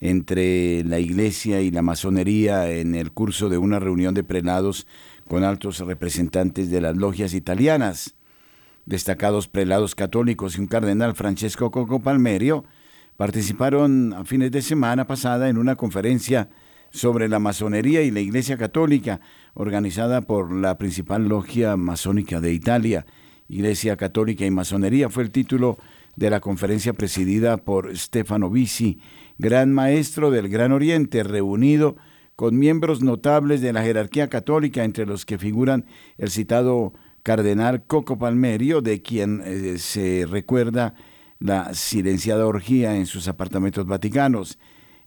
[0.00, 4.86] entre la Iglesia y la masonería en el curso de una reunión de prelados
[5.28, 8.16] con altos representantes de las logias italianas.
[8.86, 12.64] Destacados prelados católicos y un cardenal Francesco Coco Palmerio
[13.16, 16.48] participaron a fines de semana pasada en una conferencia
[16.90, 19.20] sobre la masonería y la Iglesia Católica
[19.54, 23.06] organizada por la principal logia masónica de Italia
[23.48, 25.78] Iglesia Católica y Masonería fue el título
[26.16, 28.98] de la conferencia presidida por Stefano Bisi,
[29.38, 31.96] gran maestro del Gran Oriente, reunido
[32.36, 35.86] con miembros notables de la jerarquía católica, entre los que figuran
[36.18, 40.94] el citado cardenal Coco Palmerio, de quien eh, se recuerda
[41.38, 44.58] la silenciada orgía en sus apartamentos vaticanos,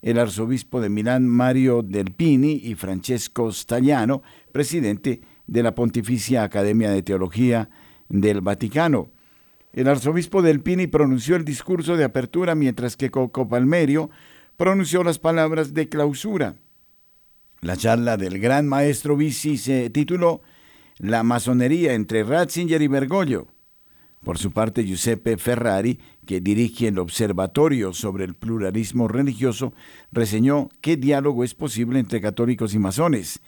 [0.02, 6.90] el arzobispo de Milán Mario Del Pini y Francesco Stagliano, presidente de la Pontificia Academia
[6.90, 7.70] de Teología
[8.12, 9.08] del Vaticano.
[9.72, 14.10] El arzobispo del Pini pronunció el discurso de apertura mientras que Coco Palmerio
[14.56, 16.54] pronunció las palabras de clausura.
[17.62, 20.42] La charla del gran maestro Bici se tituló
[20.98, 23.48] La masonería entre Ratzinger y Bergoglio.
[24.22, 29.72] Por su parte, Giuseppe Ferrari, que dirige el Observatorio sobre el Pluralismo Religioso,
[30.12, 33.40] reseñó qué diálogo es posible entre católicos y masones.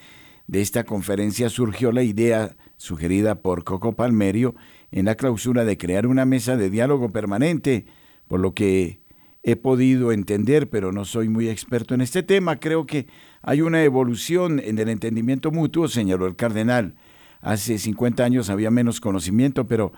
[0.47, 4.55] De esta conferencia surgió la idea sugerida por Coco Palmerio
[4.91, 7.87] en la clausura de crear una mesa de diálogo permanente,
[8.29, 9.01] por lo que
[9.43, 13.07] he podido entender, pero no soy muy experto en este tema, creo que
[13.43, 16.95] hay una evolución en el entendimiento mutuo, señaló el cardenal.
[17.43, 19.93] Hace 50 años había menos conocimiento, pero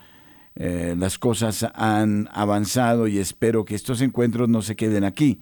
[0.56, 5.40] eh, las cosas han avanzado y espero que estos encuentros no se queden aquí.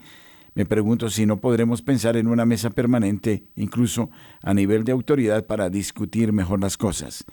[0.54, 5.46] Me pregunto si no podremos pensar en una mesa permanente, incluso a nivel de autoridad,
[5.46, 7.24] para discutir mejor las cosas.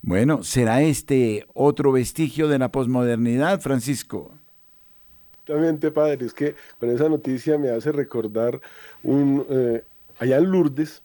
[0.00, 4.32] Bueno, ¿será este otro vestigio de la posmodernidad, Francisco?
[5.32, 6.24] Exactamente, padre.
[6.24, 8.60] Es que con esa noticia me hace recordar
[9.02, 9.44] un...
[9.48, 9.84] Eh,
[10.20, 11.02] allá en Lourdes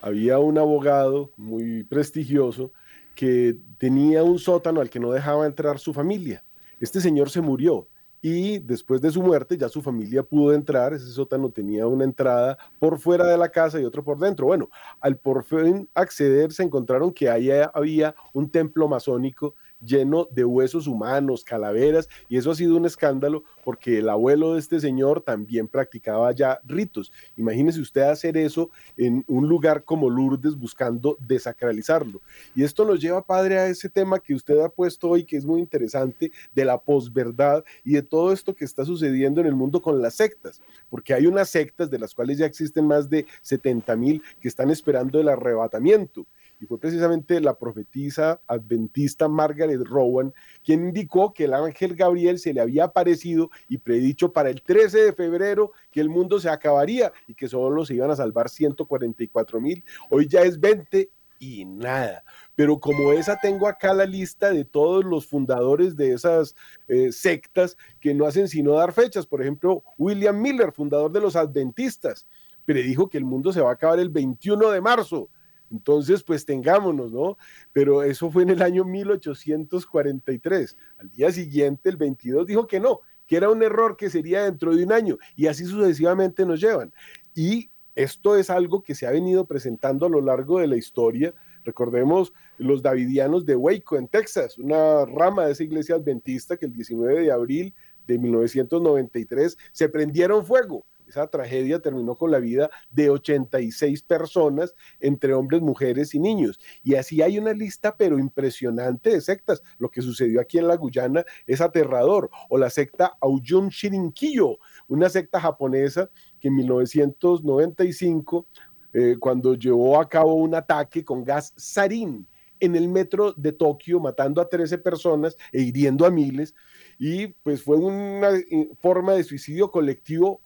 [0.00, 2.72] había un abogado muy prestigioso
[3.14, 6.42] que tenía un sótano al que no dejaba entrar su familia.
[6.80, 7.86] Este señor se murió
[8.22, 12.58] y después de su muerte ya su familia pudo entrar, ese sótano tenía una entrada
[12.78, 14.46] por fuera de la casa y otro por dentro.
[14.46, 14.68] Bueno,
[15.00, 20.86] al por fin acceder se encontraron que ahí había un templo masónico lleno de huesos
[20.86, 25.68] humanos, calaveras, y eso ha sido un escándalo porque el abuelo de este señor también
[25.68, 27.12] practicaba ya ritos.
[27.36, 32.20] Imagínese usted hacer eso en un lugar como Lourdes buscando desacralizarlo.
[32.54, 35.44] Y esto nos lleva, padre, a ese tema que usted ha puesto hoy, que es
[35.44, 39.80] muy interesante, de la posverdad y de todo esto que está sucediendo en el mundo
[39.82, 43.96] con las sectas, porque hay unas sectas de las cuales ya existen más de 70
[43.96, 46.26] mil que están esperando el arrebatamiento
[46.60, 50.32] y fue precisamente la profetisa adventista Margaret Rowan
[50.64, 54.98] quien indicó que el ángel Gabriel se le había aparecido y predicho para el 13
[54.98, 59.60] de febrero que el mundo se acabaría y que solo se iban a salvar 144
[59.60, 59.84] mil.
[60.10, 62.24] Hoy ya es 20 y nada.
[62.54, 66.54] Pero como esa tengo acá la lista de todos los fundadores de esas
[66.88, 69.26] eh, sectas que no hacen sino dar fechas.
[69.26, 72.26] Por ejemplo, William Miller, fundador de los adventistas,
[72.64, 75.28] predijo que el mundo se va a acabar el 21 de marzo
[75.70, 77.38] entonces, pues tengámonos, ¿no?
[77.72, 80.76] Pero eso fue en el año 1843.
[80.98, 84.74] Al día siguiente, el 22, dijo que no, que era un error que sería dentro
[84.74, 86.92] de un año y así sucesivamente nos llevan.
[87.34, 91.34] Y esto es algo que se ha venido presentando a lo largo de la historia.
[91.64, 96.72] Recordemos los davidianos de Waco, en Texas, una rama de esa iglesia adventista que el
[96.72, 97.74] 19 de abril
[98.06, 105.34] de 1993 se prendieron fuego esa tragedia terminó con la vida de 86 personas, entre
[105.34, 106.58] hombres, mujeres y niños.
[106.82, 109.62] Y así hay una lista, pero impresionante de sectas.
[109.78, 112.30] Lo que sucedió aquí en la Guyana es aterrador.
[112.48, 118.46] O la secta Auyun Shirinkiyo, una secta japonesa que en 1995,
[118.92, 122.26] eh, cuando llevó a cabo un ataque con gas sarín,
[122.60, 126.54] en el metro de Tokio, matando a 13 personas e hiriendo a miles.
[126.98, 130.40] Y pues fue una eh, forma de suicidio colectivo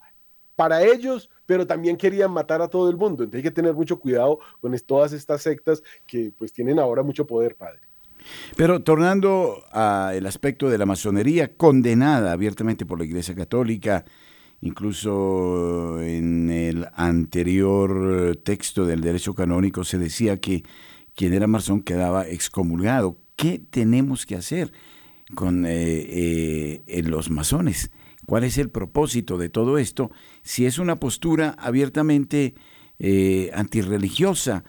[0.61, 3.23] para ellos, pero también querían matar a todo el mundo.
[3.23, 7.25] Entonces hay que tener mucho cuidado con todas estas sectas que pues tienen ahora mucho
[7.25, 7.79] poder, padre.
[8.55, 14.05] Pero tornando al aspecto de la masonería, condenada abiertamente por la Iglesia Católica,
[14.61, 20.61] incluso en el anterior texto del derecho canónico se decía que
[21.15, 23.17] quien era masón quedaba excomulgado.
[23.35, 24.71] ¿Qué tenemos que hacer
[25.33, 27.89] con eh, eh, los masones?
[28.31, 30.09] ¿Cuál es el propósito de todo esto?
[30.41, 32.55] Si es una postura abiertamente
[32.97, 34.63] eh, antirreligiosa,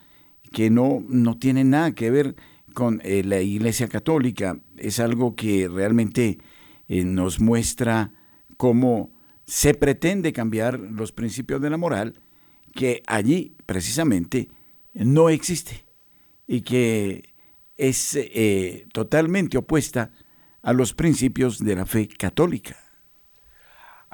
[0.50, 2.34] que no, no tiene nada que ver
[2.74, 6.38] con eh, la Iglesia Católica, es algo que realmente
[6.88, 8.10] eh, nos muestra
[8.56, 9.12] cómo
[9.44, 12.14] se pretende cambiar los principios de la moral,
[12.74, 14.48] que allí precisamente
[14.92, 15.86] no existe
[16.48, 17.32] y que
[17.76, 18.18] es
[18.92, 20.10] totalmente opuesta
[20.62, 22.81] a los principios de la fe católica.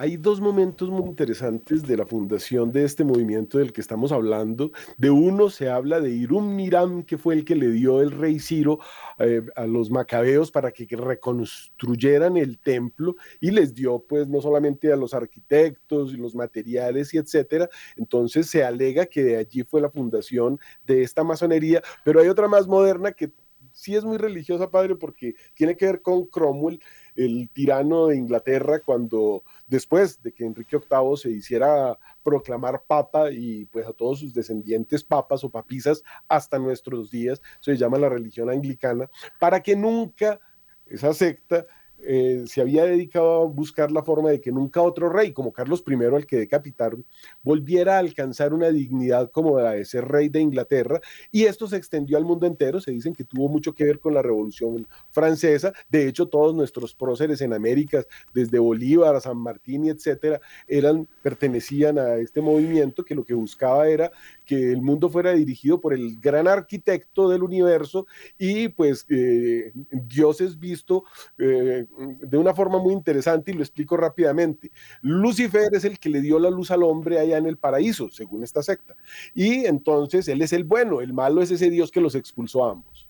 [0.00, 4.70] Hay dos momentos muy interesantes de la fundación de este movimiento del que estamos hablando.
[4.96, 8.38] De uno se habla de Irum Niram, que fue el que le dio el rey
[8.38, 8.78] Ciro
[9.18, 14.92] eh, a los macabeos para que reconstruyeran el templo y les dio pues no solamente
[14.92, 17.68] a los arquitectos y los materiales y etcétera.
[17.96, 22.46] Entonces se alega que de allí fue la fundación de esta masonería, pero hay otra
[22.46, 23.32] más moderna que
[23.78, 26.80] sí es muy religiosa, padre, porque tiene que ver con Cromwell
[27.18, 33.66] el tirano de Inglaterra cuando después de que Enrique VIII se hiciera proclamar papa y
[33.66, 38.48] pues a todos sus descendientes papas o papisas hasta nuestros días, se llama la religión
[38.50, 39.10] anglicana,
[39.40, 40.38] para que nunca
[40.86, 41.66] esa secta
[42.00, 45.84] eh, se había dedicado a buscar la forma de que nunca otro rey, como Carlos
[45.86, 47.04] I, al que decapitaron,
[47.42, 51.00] volviera a alcanzar una dignidad como la de ser rey de Inglaterra.
[51.30, 52.80] Y esto se extendió al mundo entero.
[52.80, 55.72] Se dicen que tuvo mucho que ver con la Revolución Francesa.
[55.88, 61.08] De hecho, todos nuestros próceres en América, desde Bolívar a San Martín y etcétera, eran,
[61.22, 64.10] pertenecían a este movimiento que lo que buscaba era
[64.44, 68.06] que el mundo fuera dirigido por el gran arquitecto del universo
[68.38, 71.04] y pues eh, Dios es visto
[71.38, 74.70] eh, de una forma muy interesante y lo explico rápidamente.
[75.02, 78.44] Lucifer es el que le dio la luz al hombre allá en el paraíso, según
[78.44, 78.94] esta secta.
[79.34, 82.72] Y entonces él es el bueno, el malo es ese Dios que los expulsó a
[82.72, 83.08] ambos.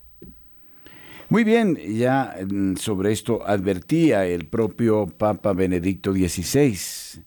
[1.30, 7.22] Muy bien, ya mm, sobre esto advertía el propio Papa Benedicto XVI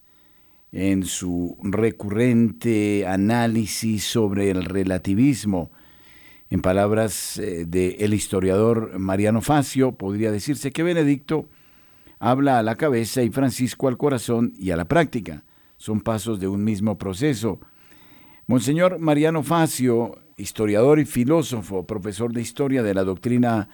[0.72, 5.72] en su recurrente análisis sobre el relativismo.
[6.52, 11.48] En palabras eh, del historiador Mariano Facio, podría decirse que Benedicto
[12.20, 15.44] habla a la cabeza y Francisco al corazón y a la práctica.
[15.78, 17.62] Son pasos de un mismo proceso.
[18.48, 23.70] Monseñor Mariano Facio, historiador y filósofo, profesor de historia de la doctrina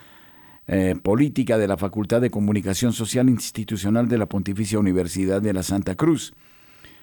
[0.68, 5.64] eh, política de la Facultad de Comunicación Social Institucional de la Pontificia Universidad de la
[5.64, 6.34] Santa Cruz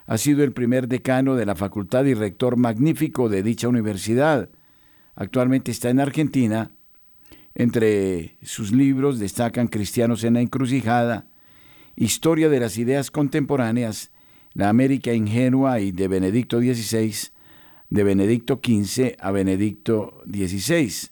[0.07, 4.49] ha sido el primer decano de la facultad y rector magnífico de dicha universidad.
[5.17, 6.71] Actualmente está en Argentina
[7.55, 11.29] Entre sus libros destacan Cristianos en la Encrucijada,
[11.97, 14.11] Historia de las Ideas Contemporáneas,
[14.55, 17.15] La América Ingenua y de Benedicto XVI,
[17.91, 21.11] de Benedicto XV a Benedicto XVI.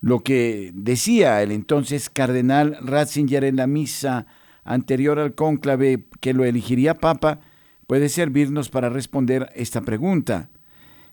[0.00, 4.26] Lo que decía el entonces cardenal Ratzinger en la misa
[4.64, 7.40] anterior al cónclave que lo elegiría papa
[7.86, 10.50] puede servirnos para responder esta pregunta.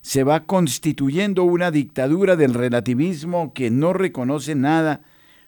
[0.06, 5.01] Se va constituyendo una dictadura del relativismo que no reconoce nada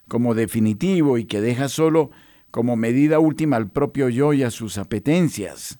[0.08, 2.10] como definitivo y que deja solo
[2.49, 5.78] como medida última al propio yo y a sus apetencias.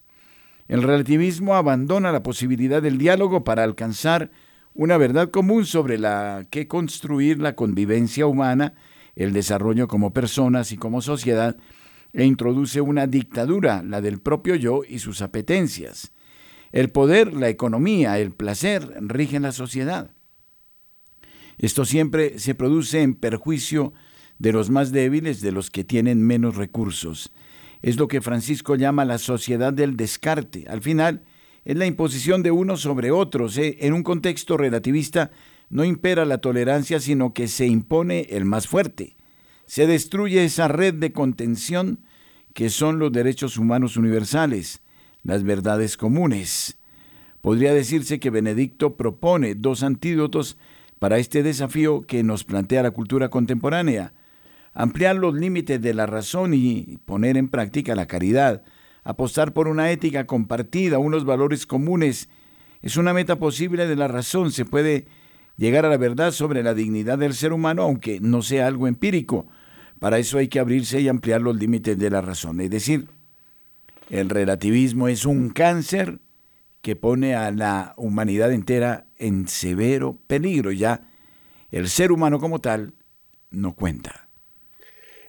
[0.67, 4.30] El relativismo abandona la posibilidad del diálogo para alcanzar
[4.75, 8.75] una verdad común sobre la que construir la convivencia humana,
[9.15, 11.57] el desarrollo como personas y como sociedad,
[12.13, 16.11] e introduce una dictadura, la del propio yo y sus apetencias.
[16.72, 20.11] El poder, la economía, el placer rigen la sociedad.
[21.57, 23.93] Esto siempre se produce en perjuicio
[24.38, 27.34] de los más débiles, de los que tienen menos recursos.
[27.82, 30.65] Es lo que Francisco llama la sociedad del descarte.
[30.68, 31.24] Al final,
[31.65, 33.57] es la imposición de unos sobre otros.
[33.57, 33.78] ¿eh?
[33.82, 35.32] En un contexto relativista
[35.70, 39.15] no impera la tolerancia, sino que se impone el más fuerte.
[39.65, 41.99] Se destruye esa red de contención
[42.53, 44.82] que son los derechos humanos universales,
[45.24, 46.78] las verdades comunes.
[47.41, 50.57] Podría decirse que Benedicto propone dos antídotos
[50.99, 54.13] para este desafío que nos plantea la cultura contemporánea
[54.78, 58.61] ampliar los límites de la razón y poner en práctica la caridad,
[59.03, 62.30] apostar por una ética compartida, unos valores comunes,
[62.84, 64.51] es una meta posible de la razón.
[64.51, 65.07] Se puede
[65.57, 69.47] llegar a la verdad sobre la dignidad del ser humano, aunque no sea algo empírico.
[69.99, 72.61] Para eso hay que abrirse y ampliar los límites de la razón.
[72.61, 73.07] Es decir,
[74.09, 76.19] el relativismo es un cáncer
[76.81, 80.71] que pone a la humanidad entera en severo peligro.
[80.71, 81.09] Ya
[81.71, 82.93] el ser humano como tal
[83.49, 84.29] no cuenta.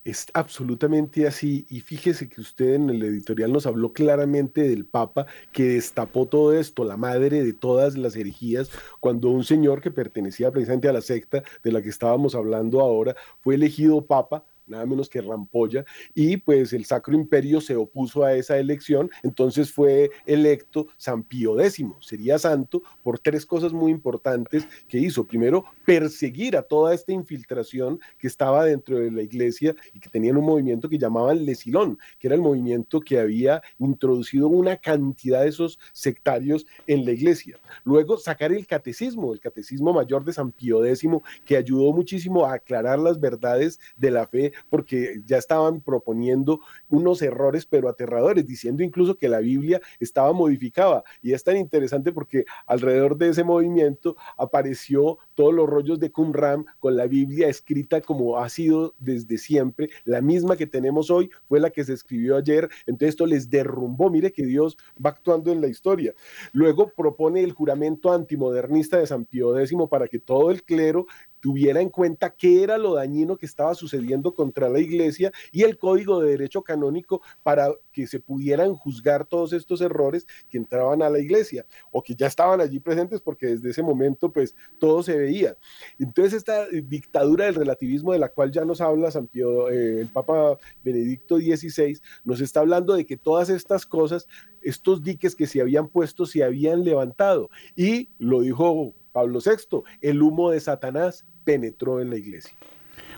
[0.05, 1.67] Es absolutamente así.
[1.69, 6.55] Y fíjese que usted en el editorial nos habló claramente del Papa que destapó todo
[6.55, 8.71] esto, la madre de todas las herejías,
[9.01, 13.17] cuando un señor que pertenecía precisamente a la secta de la que estábamos hablando ahora
[13.41, 18.35] fue elegido Papa nada menos que Rampolla, y pues el Sacro Imperio se opuso a
[18.35, 24.67] esa elección, entonces fue electo San Pío X, sería santo por tres cosas muy importantes
[24.89, 25.27] que hizo.
[25.27, 30.37] Primero, perseguir a toda esta infiltración que estaba dentro de la iglesia y que tenían
[30.37, 35.49] un movimiento que llamaban Lesilón, que era el movimiento que había introducido una cantidad de
[35.49, 37.59] esos sectarios en la iglesia.
[37.85, 41.09] Luego, sacar el catecismo, el catecismo mayor de San Pío X,
[41.45, 47.23] que ayudó muchísimo a aclarar las verdades de la fe porque ya estaban proponiendo unos
[47.23, 51.03] errores pero aterradores, diciendo incluso que la Biblia estaba modificada.
[51.23, 56.67] Y es tan interesante porque alrededor de ese movimiento apareció todos los rollos de Qumran
[56.79, 61.61] con la Biblia escrita como ha sido desde siempre, la misma que tenemos hoy fue
[61.61, 65.61] la que se escribió ayer, entonces esto les derrumbó, mire que Dios va actuando en
[65.61, 66.15] la historia.
[66.53, 71.07] Luego propone el juramento antimodernista de San Pío X para que todo el clero
[71.41, 75.79] tuviera en cuenta qué era lo dañino que estaba sucediendo contra la iglesia y el
[75.79, 81.11] código de derecho canónico para que se pudieran juzgar todos estos errores que entraban a
[81.11, 85.17] la iglesia o que ya estaban allí presentes porque desde ese momento pues todo se
[85.17, 85.57] veía.
[85.99, 90.09] Entonces esta dictadura del relativismo de la cual ya nos habla San Pío, eh, el
[90.09, 94.29] Papa Benedicto XVI, nos está hablando de que todas estas cosas,
[94.63, 100.23] estos diques que se habían puesto, se habían levantado y lo dijo Pablo VI, el
[100.23, 102.53] humo de Satanás penetró en la iglesia.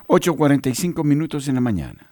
[0.06, 2.10] 8.45 minutos en la mañana.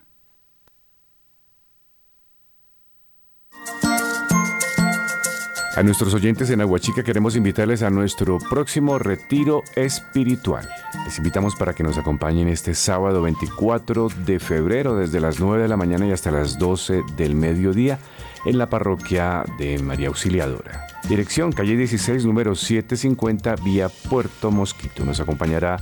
[5.78, 10.68] A nuestros oyentes en Aguachica queremos invitarles a nuestro próximo retiro espiritual.
[11.04, 15.68] Les invitamos para que nos acompañen este sábado 24 de febrero desde las 9 de
[15.68, 18.00] la mañana y hasta las 12 del mediodía
[18.48, 20.86] en la parroquia de María Auxiliadora.
[21.06, 25.04] Dirección calle 16, número 750, vía Puerto Mosquito.
[25.04, 25.76] Nos acompañará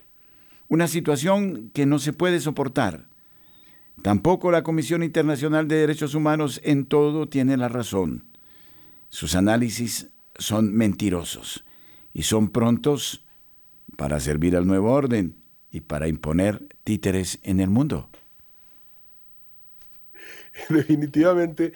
[0.72, 3.06] Una situación que no se puede soportar.
[4.00, 8.24] Tampoco la Comisión Internacional de Derechos Humanos en todo tiene la razón.
[9.10, 11.66] Sus análisis son mentirosos
[12.14, 13.22] y son prontos
[13.98, 15.36] para servir al nuevo orden
[15.70, 18.08] y para imponer títeres en el mundo.
[20.70, 21.74] Definitivamente,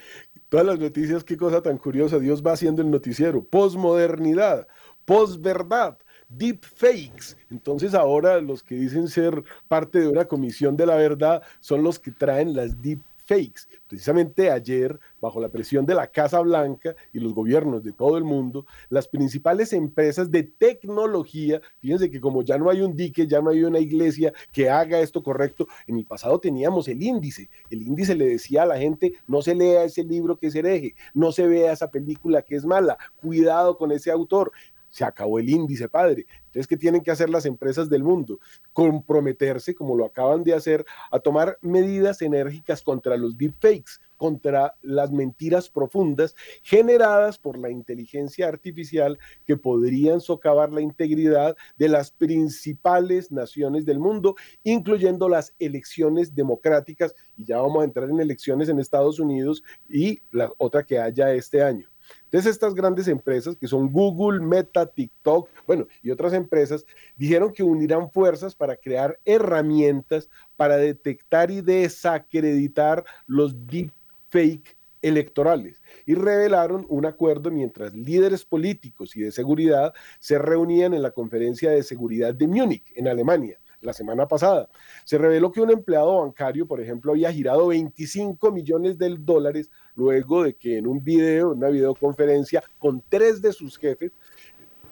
[0.49, 3.45] todas las noticias, qué cosa tan curiosa, Dios va haciendo el noticiero.
[3.45, 4.67] Posmodernidad,
[5.05, 5.99] posverdad,
[6.29, 7.37] deep fakes.
[7.51, 11.99] Entonces ahora los que dicen ser parte de una comisión de la verdad son los
[11.99, 13.63] que traen las deep fakes.
[13.87, 18.25] Precisamente ayer, bajo la presión de la Casa Blanca y los gobiernos de todo el
[18.25, 23.41] mundo, las principales empresas de tecnología, fíjense que como ya no hay un dique, ya
[23.41, 27.51] no hay una iglesia que haga esto correcto, en el pasado teníamos el índice.
[27.69, 30.95] El índice le decía a la gente, no se lea ese libro que es hereje,
[31.13, 34.53] no se vea esa película que es mala, cuidado con ese autor
[34.91, 36.27] se acabó el índice, padre.
[36.47, 38.39] Entonces, ¿qué tienen que hacer las empresas del mundo?
[38.73, 45.13] Comprometerse, como lo acaban de hacer, a tomar medidas enérgicas contra los deepfakes, contra las
[45.13, 53.31] mentiras profundas generadas por la inteligencia artificial que podrían socavar la integridad de las principales
[53.31, 58.81] naciones del mundo, incluyendo las elecciones democráticas, y ya vamos a entrar en elecciones en
[58.81, 61.89] Estados Unidos y la otra que haya este año.
[62.27, 66.85] Entonces estas grandes empresas, que son Google, Meta, TikTok, bueno, y otras empresas,
[67.17, 76.15] dijeron que unirán fuerzas para crear herramientas para detectar y desacreditar los deepfake electorales y
[76.15, 81.85] revelaron un acuerdo mientras líderes políticos y de seguridad se reunían en la conferencia de
[81.85, 84.69] seguridad de Múnich, en Alemania la semana pasada.
[85.05, 90.43] Se reveló que un empleado bancario, por ejemplo, había girado 25 millones de dólares luego
[90.43, 94.13] de que en un video, una videoconferencia con tres de sus jefes,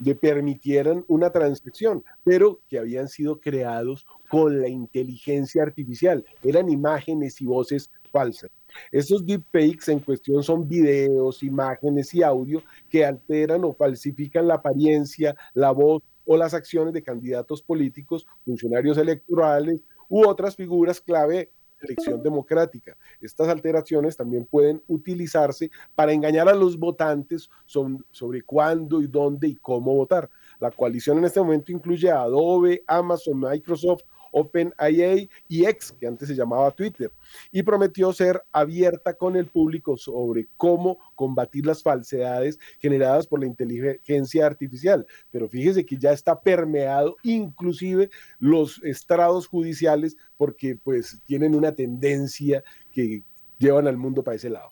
[0.01, 6.24] le permitieran una transacción, pero que habían sido creados con la inteligencia artificial.
[6.43, 8.51] Eran imágenes y voces falsas.
[8.91, 15.35] Esos deepfakes en cuestión son videos, imágenes y audio que alteran o falsifican la apariencia,
[15.53, 21.51] la voz o las acciones de candidatos políticos, funcionarios electorales u otras figuras clave
[21.85, 22.97] elección democrática.
[23.20, 29.49] Estas alteraciones también pueden utilizarse para engañar a los votantes sobre, sobre cuándo y dónde
[29.49, 30.31] y cómo votar.
[30.61, 34.03] La coalición en este momento incluye a Adobe, Amazon, Microsoft,
[34.35, 37.12] OpenIA y X, que antes se llamaba Twitter,
[37.53, 43.47] y prometió ser abierta con el público sobre cómo combatir las falsedades generadas por la
[43.47, 45.07] inteligencia artificial.
[45.30, 48.11] Pero fíjese que ya está permeado inclusive
[48.41, 53.22] los estrados judiciales porque pues tienen una tendencia que
[53.59, 54.70] llevan al mundo para ese lado.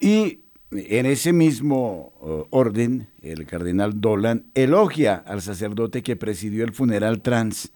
[0.00, 0.40] Y
[0.70, 7.20] en ese mismo uh, orden, el cardenal Dolan elogia al sacerdote que presidió el funeral
[7.20, 7.72] trans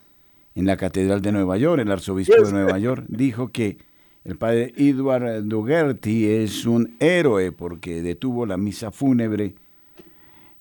[0.61, 1.80] en la Catedral de Nueva York.
[1.80, 3.78] El arzobispo de Nueva York dijo que
[4.24, 9.54] el padre Edward Dougherty es un héroe porque detuvo la misa fúnebre,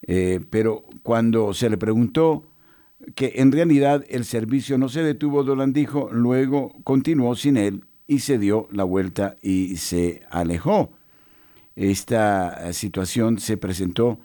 [0.07, 2.45] eh, pero cuando se le preguntó
[3.13, 8.19] que en realidad el servicio no se detuvo, Dolan dijo, luego continuó sin él y
[8.19, 10.91] se dio la vuelta y se alejó.
[11.75, 14.19] Esta situación se presentó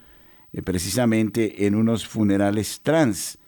[0.52, 3.38] eh, precisamente en unos funerales trans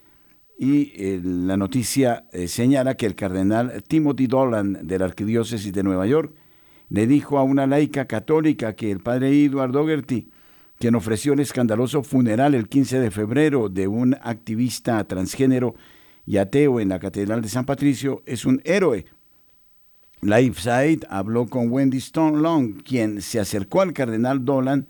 [0.59, 5.83] y eh, la noticia eh, señala que el cardenal Timothy Dolan de la Arquidiócesis de
[5.83, 6.35] Nueva York
[6.89, 10.31] le dijo a una laica católica que el padre Edward Dougherty,
[10.79, 15.75] quien ofreció el escandaloso funeral el 15 de febrero de un activista transgénero
[16.25, 19.05] y ateo en la Catedral de San Patricio, es un héroe.
[20.23, 24.87] LifeSide habló con Wendy Stone Long, quien se acercó al cardenal Dolan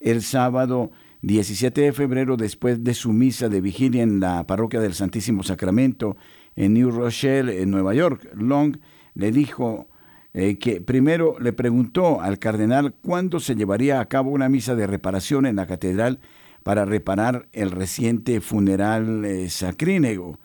[0.00, 0.92] el sábado
[1.22, 6.16] 17 de febrero, después de su misa de vigilia en la parroquia del Santísimo Sacramento
[6.54, 8.76] en New Rochelle, en Nueva York, Long
[9.14, 9.88] le dijo
[10.32, 14.86] eh, que primero le preguntó al cardenal cuándo se llevaría a cabo una misa de
[14.86, 16.20] reparación en la catedral
[16.62, 20.38] para reparar el reciente funeral eh, sacrínego.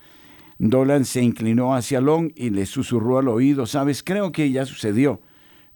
[0.57, 5.21] Dolan se inclinó hacia Long y le susurró al oído, sabes, creo que ya sucedió.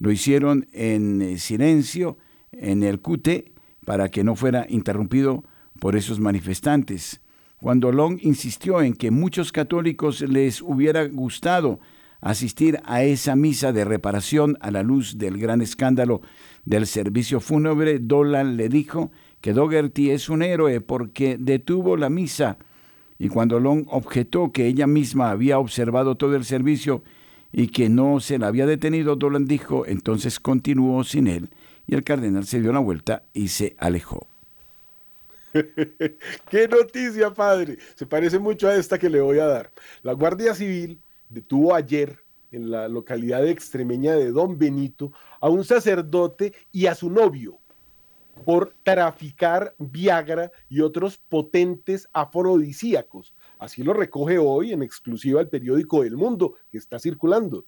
[0.00, 2.18] Lo hicieron en eh, silencio
[2.50, 3.52] en el cute
[3.88, 5.44] para que no fuera interrumpido
[5.80, 7.22] por esos manifestantes.
[7.56, 11.80] Cuando Long insistió en que muchos católicos les hubiera gustado
[12.20, 16.20] asistir a esa misa de reparación a la luz del gran escándalo
[16.66, 19.10] del servicio fúnebre, Dolan le dijo
[19.40, 22.58] que Dougherty es un héroe porque detuvo la misa.
[23.18, 27.02] Y cuando Long objetó que ella misma había observado todo el servicio
[27.54, 31.48] y que no se la había detenido, Dolan dijo, entonces continuó sin él
[31.88, 34.28] y el cardenal se dio la vuelta y se alejó.
[36.50, 37.78] ¡Qué noticia, padre!
[37.94, 39.72] Se parece mucho a esta que le voy a dar.
[40.02, 42.18] La Guardia Civil detuvo ayer
[42.52, 47.58] en la localidad extremeña de Don Benito a un sacerdote y a su novio
[48.44, 53.34] por traficar Viagra y otros potentes afrodisíacos.
[53.58, 57.64] Así lo recoge hoy en exclusiva el periódico El Mundo, que está circulando,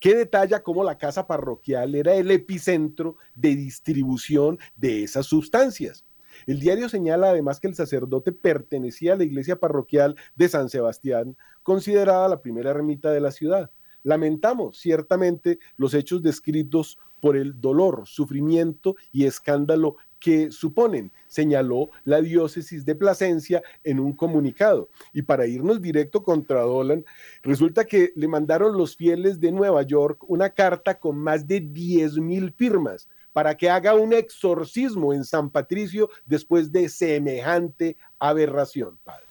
[0.00, 6.04] que detalla cómo la casa parroquial era el epicentro de distribución de esas sustancias.
[6.46, 11.36] El diario señala además que el sacerdote pertenecía a la iglesia parroquial de San Sebastián,
[11.62, 13.70] considerada la primera ermita de la ciudad.
[14.02, 22.22] Lamentamos ciertamente los hechos descritos por el dolor, sufrimiento y escándalo que suponen, señaló la
[22.22, 24.88] diócesis de Plasencia en un comunicado.
[25.12, 27.04] Y para irnos directo contra Dolan,
[27.42, 32.16] resulta que le mandaron los fieles de Nueva York una carta con más de 10
[32.20, 39.26] mil firmas para que haga un exorcismo en San Patricio después de semejante aberración, padre.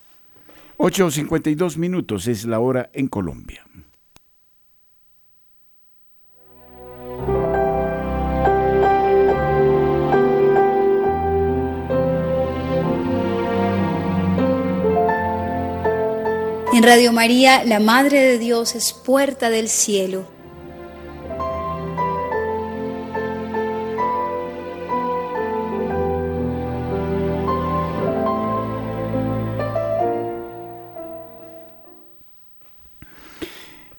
[0.78, 3.66] 8.52 minutos es la hora en Colombia.
[16.74, 20.28] En Radio María, la Madre de Dios es puerta del cielo.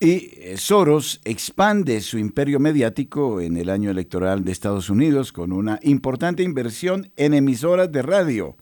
[0.00, 5.52] Y eh, Soros expande su imperio mediático en el año electoral de Estados Unidos con
[5.52, 8.56] una importante inversión en emisoras de radio.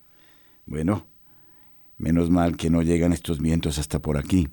[0.67, 1.07] Bueno,
[2.03, 4.49] Menos mal que no llegan estos vientos hasta por aquí.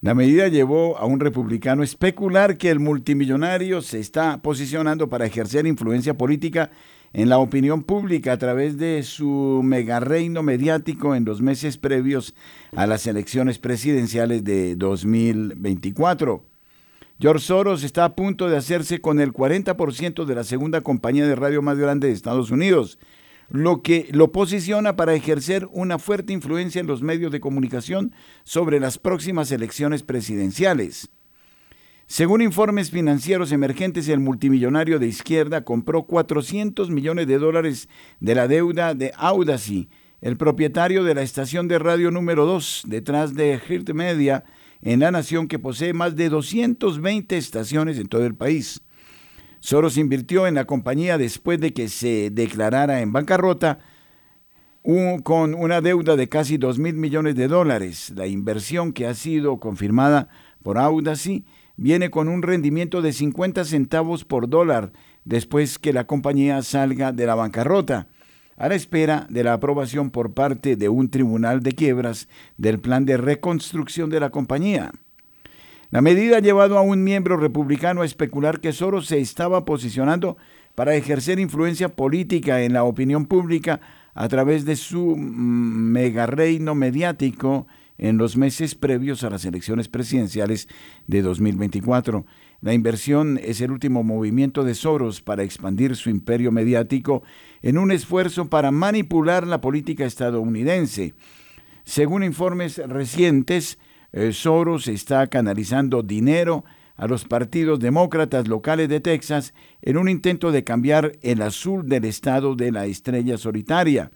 [0.00, 5.24] La medida llevó a un republicano a especular que el multimillonario se está posicionando para
[5.24, 6.72] ejercer influencia política
[7.12, 12.34] en la opinión pública a través de su megareino mediático en los meses previos
[12.74, 16.42] a las elecciones presidenciales de 2024.
[17.20, 21.36] George Soros está a punto de hacerse con el 40% de la segunda compañía de
[21.36, 22.98] radio más grande de Estados Unidos,
[23.50, 28.80] lo que lo posiciona para ejercer una fuerte influencia en los medios de comunicación sobre
[28.80, 31.10] las próximas elecciones presidenciales.
[32.06, 37.88] Según informes financieros emergentes, el multimillonario de izquierda compró 400 millones de dólares
[38.18, 39.88] de la deuda de Audacy,
[40.20, 44.44] el propietario de la estación de radio número 2 detrás de Hirt Media
[44.82, 48.82] en la nación que posee más de 220 estaciones en todo el país.
[49.60, 53.78] Soros invirtió en la compañía después de que se declarara en bancarrota
[55.22, 58.12] con una deuda de casi 2 mil millones de dólares.
[58.16, 60.28] La inversión que ha sido confirmada
[60.62, 61.44] por Audacy
[61.76, 64.92] viene con un rendimiento de 50 centavos por dólar
[65.24, 68.08] después que la compañía salga de la bancarrota,
[68.56, 73.04] a la espera de la aprobación por parte de un tribunal de quiebras del plan
[73.04, 74.92] de reconstrucción de la compañía.
[75.90, 80.36] La medida ha llevado a un miembro republicano a especular que Soros se estaba posicionando
[80.76, 83.80] para ejercer influencia política en la opinión pública
[84.14, 87.66] a través de su mm, megareino mediático
[87.98, 90.68] en los meses previos a las elecciones presidenciales
[91.08, 92.24] de 2024.
[92.60, 97.24] La inversión es el último movimiento de Soros para expandir su imperio mediático
[97.62, 101.14] en un esfuerzo para manipular la política estadounidense.
[101.82, 103.78] Según informes recientes,
[104.32, 106.64] Soros está canalizando dinero
[107.00, 112.04] a los partidos demócratas locales de Texas en un intento de cambiar el azul del
[112.04, 114.10] estado de la estrella solitaria.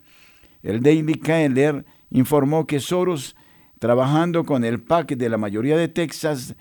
[0.62, 3.36] El Daily Caller informó que Soros,
[3.78, 6.56] trabajando con el PAC de la mayoría de Texas,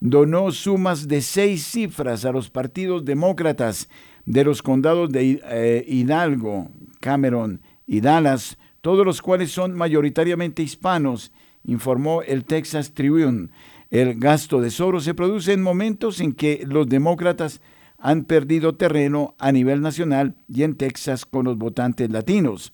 [0.00, 3.88] donó sumas de seis cifras a los partidos demócratas
[4.26, 11.32] de los condados de eh, Hidalgo, Cameron y Dallas, todos los cuales son mayoritariamente hispanos
[11.64, 13.48] informó el Texas Tribune.
[13.90, 17.60] El gasto de Soros se produce en momentos en que los demócratas
[17.98, 22.72] han perdido terreno a nivel nacional y en Texas con los votantes latinos.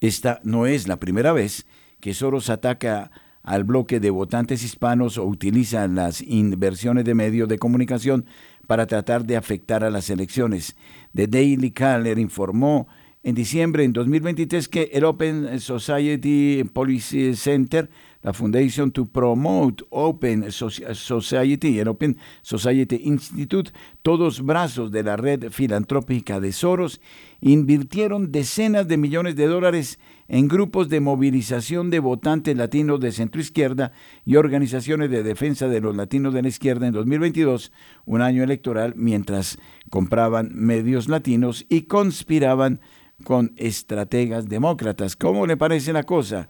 [0.00, 1.66] Esta no es la primera vez
[2.00, 3.10] que Soros ataca
[3.42, 8.26] al bloque de votantes hispanos o utiliza las inversiones de medios de comunicación
[8.66, 10.76] para tratar de afectar a las elecciones.
[11.14, 12.88] The Daily Caller informó
[13.22, 17.90] en diciembre en 2023 que el Open Society Policy Center
[18.22, 25.16] la Foundation to Promote Open Society y el Open Society Institute, todos brazos de la
[25.16, 27.00] red filantrópica de Soros,
[27.40, 29.98] invirtieron decenas de millones de dólares
[30.28, 33.92] en grupos de movilización de votantes latinos de centroizquierda
[34.24, 37.72] y organizaciones de defensa de los latinos de la izquierda en 2022,
[38.04, 39.58] un año electoral, mientras
[39.88, 42.80] compraban medios latinos y conspiraban
[43.24, 45.16] con estrategas demócratas.
[45.16, 46.48] ¿Cómo le parece la cosa?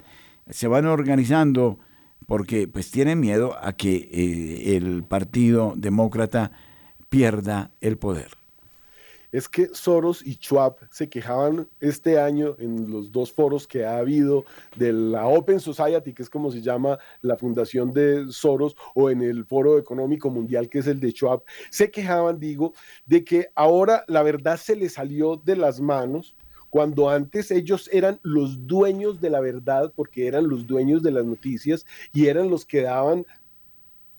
[0.48, 1.78] Se van organizando
[2.26, 6.52] porque pues tienen miedo a que eh, el Partido Demócrata
[7.08, 8.40] pierda el poder
[9.32, 13.98] es que Soros y Schwab se quejaban este año en los dos foros que ha
[13.98, 14.44] habido
[14.76, 19.22] de la Open Society, que es como se llama la fundación de Soros, o en
[19.22, 22.72] el Foro Económico Mundial, que es el de Schwab, se quejaban, digo,
[23.06, 26.36] de que ahora la verdad se les salió de las manos
[26.70, 31.24] cuando antes ellos eran los dueños de la verdad, porque eran los dueños de las
[31.24, 33.26] noticias y eran los que daban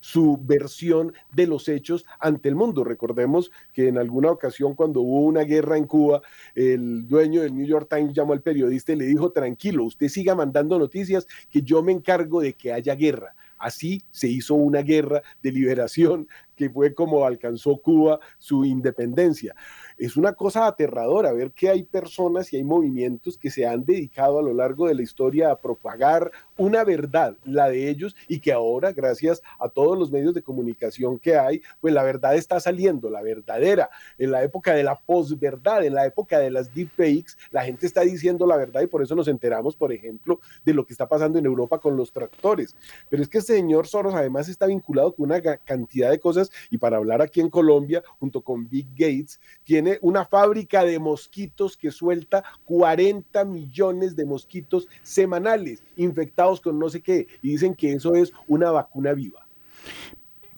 [0.01, 2.83] su versión de los hechos ante el mundo.
[2.83, 6.21] Recordemos que en alguna ocasión cuando hubo una guerra en Cuba,
[6.55, 10.35] el dueño del New York Times llamó al periodista y le dijo, tranquilo, usted siga
[10.35, 13.35] mandando noticias que yo me encargo de que haya guerra.
[13.57, 16.27] Así se hizo una guerra de liberación
[16.61, 19.55] que fue como alcanzó Cuba su independencia
[20.01, 24.39] es una cosa aterradora ver que hay personas y hay movimientos que se han dedicado
[24.39, 28.51] a lo largo de la historia a propagar una verdad, la de ellos, y que
[28.51, 33.09] ahora, gracias a todos los medios de comunicación que hay, pues la verdad está saliendo,
[33.09, 33.89] la verdadera.
[34.17, 38.01] En la época de la posverdad, en la época de las deepfakes, la gente está
[38.01, 41.39] diciendo la verdad y por eso nos enteramos, por ejemplo, de lo que está pasando
[41.39, 42.75] en Europa con los tractores.
[43.09, 46.77] Pero es que este señor Soros además está vinculado con una cantidad de cosas y
[46.77, 51.91] para hablar aquí en Colombia, junto con Big Gates, tiene una fábrica de mosquitos que
[51.91, 58.15] suelta 40 millones de mosquitos semanales infectados con no sé qué, y dicen que eso
[58.15, 59.47] es una vacuna viva.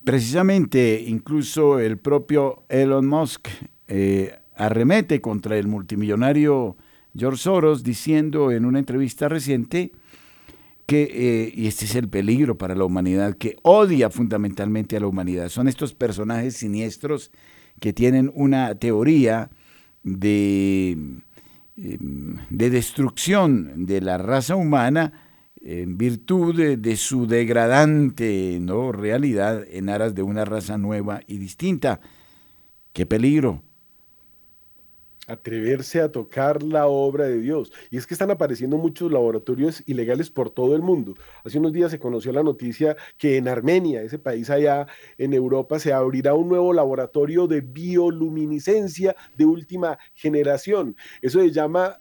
[0.04, 3.48] Precisamente, incluso el propio Elon Musk
[3.88, 6.76] eh, arremete contra el multimillonario
[7.16, 9.92] George Soros diciendo en una entrevista reciente
[10.86, 15.08] que, eh, y este es el peligro para la humanidad, que odia fundamentalmente a la
[15.08, 15.50] humanidad.
[15.50, 17.32] Son estos personajes siniestros
[17.80, 19.50] que tienen una teoría
[20.04, 20.92] de,
[21.78, 25.14] em, de destrucción de la raza humana
[25.62, 28.92] en virtud de, de, su degradante ¿no?
[28.92, 32.02] realidad en aras de una raza nueva y distinta.
[32.92, 33.64] ¡Qué peligro!
[35.28, 37.72] Atreverse a tocar la obra de Dios.
[37.90, 41.16] Y es que están apareciendo muchos laboratorios ilegales por todo el mundo.
[41.44, 45.80] Hace unos días se conoció la noticia que en Armenia, ese país allá en Europa,
[45.80, 50.96] se abrirá un nuevo laboratorio de bioluminiscencia de última generación.
[51.22, 52.00] Eso se llama,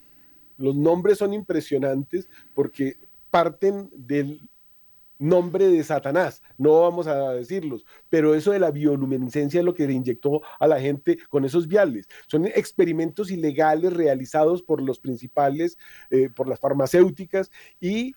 [0.57, 2.97] los nombres son impresionantes porque
[3.31, 4.41] parten del
[5.23, 9.87] nombre de Satanás, no vamos a decirlos, pero eso de la bioluminiscencia es lo que
[9.87, 12.09] le inyectó a la gente con esos viales.
[12.27, 15.79] Son experimentos ilegales realizados por los principales,
[16.11, 17.51] eh, por las farmacéuticas
[17.81, 18.15] y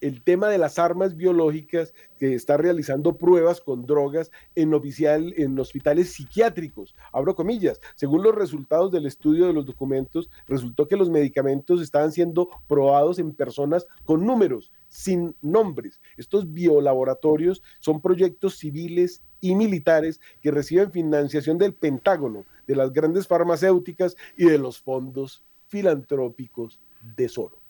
[0.00, 5.58] el tema de las armas biológicas que está realizando pruebas con drogas en, oficial, en
[5.58, 6.94] hospitales psiquiátricos.
[7.12, 12.12] Abro comillas, según los resultados del estudio de los documentos, resultó que los medicamentos estaban
[12.12, 16.00] siendo probados en personas con números, sin nombres.
[16.16, 23.26] Estos biolaboratorios son proyectos civiles y militares que reciben financiación del Pentágono, de las grandes
[23.26, 26.80] farmacéuticas y de los fondos filantrópicos
[27.14, 27.60] de Soros.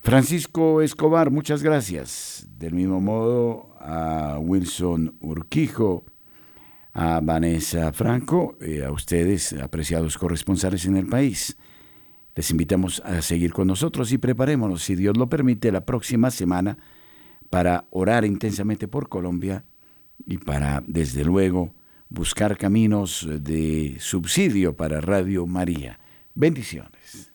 [0.00, 2.48] Francisco Escobar, muchas gracias.
[2.58, 6.06] Del mismo modo a Wilson Urquijo,
[6.94, 11.58] a Vanessa Franco, a ustedes, apreciados corresponsales en el país.
[12.34, 16.78] Les invitamos a seguir con nosotros y preparémonos, si Dios lo permite, la próxima semana
[17.50, 19.64] para orar intensamente por Colombia
[20.26, 21.74] y para, desde luego,
[22.08, 25.98] buscar caminos de subsidio para Radio María.
[26.34, 27.31] Bendiciones.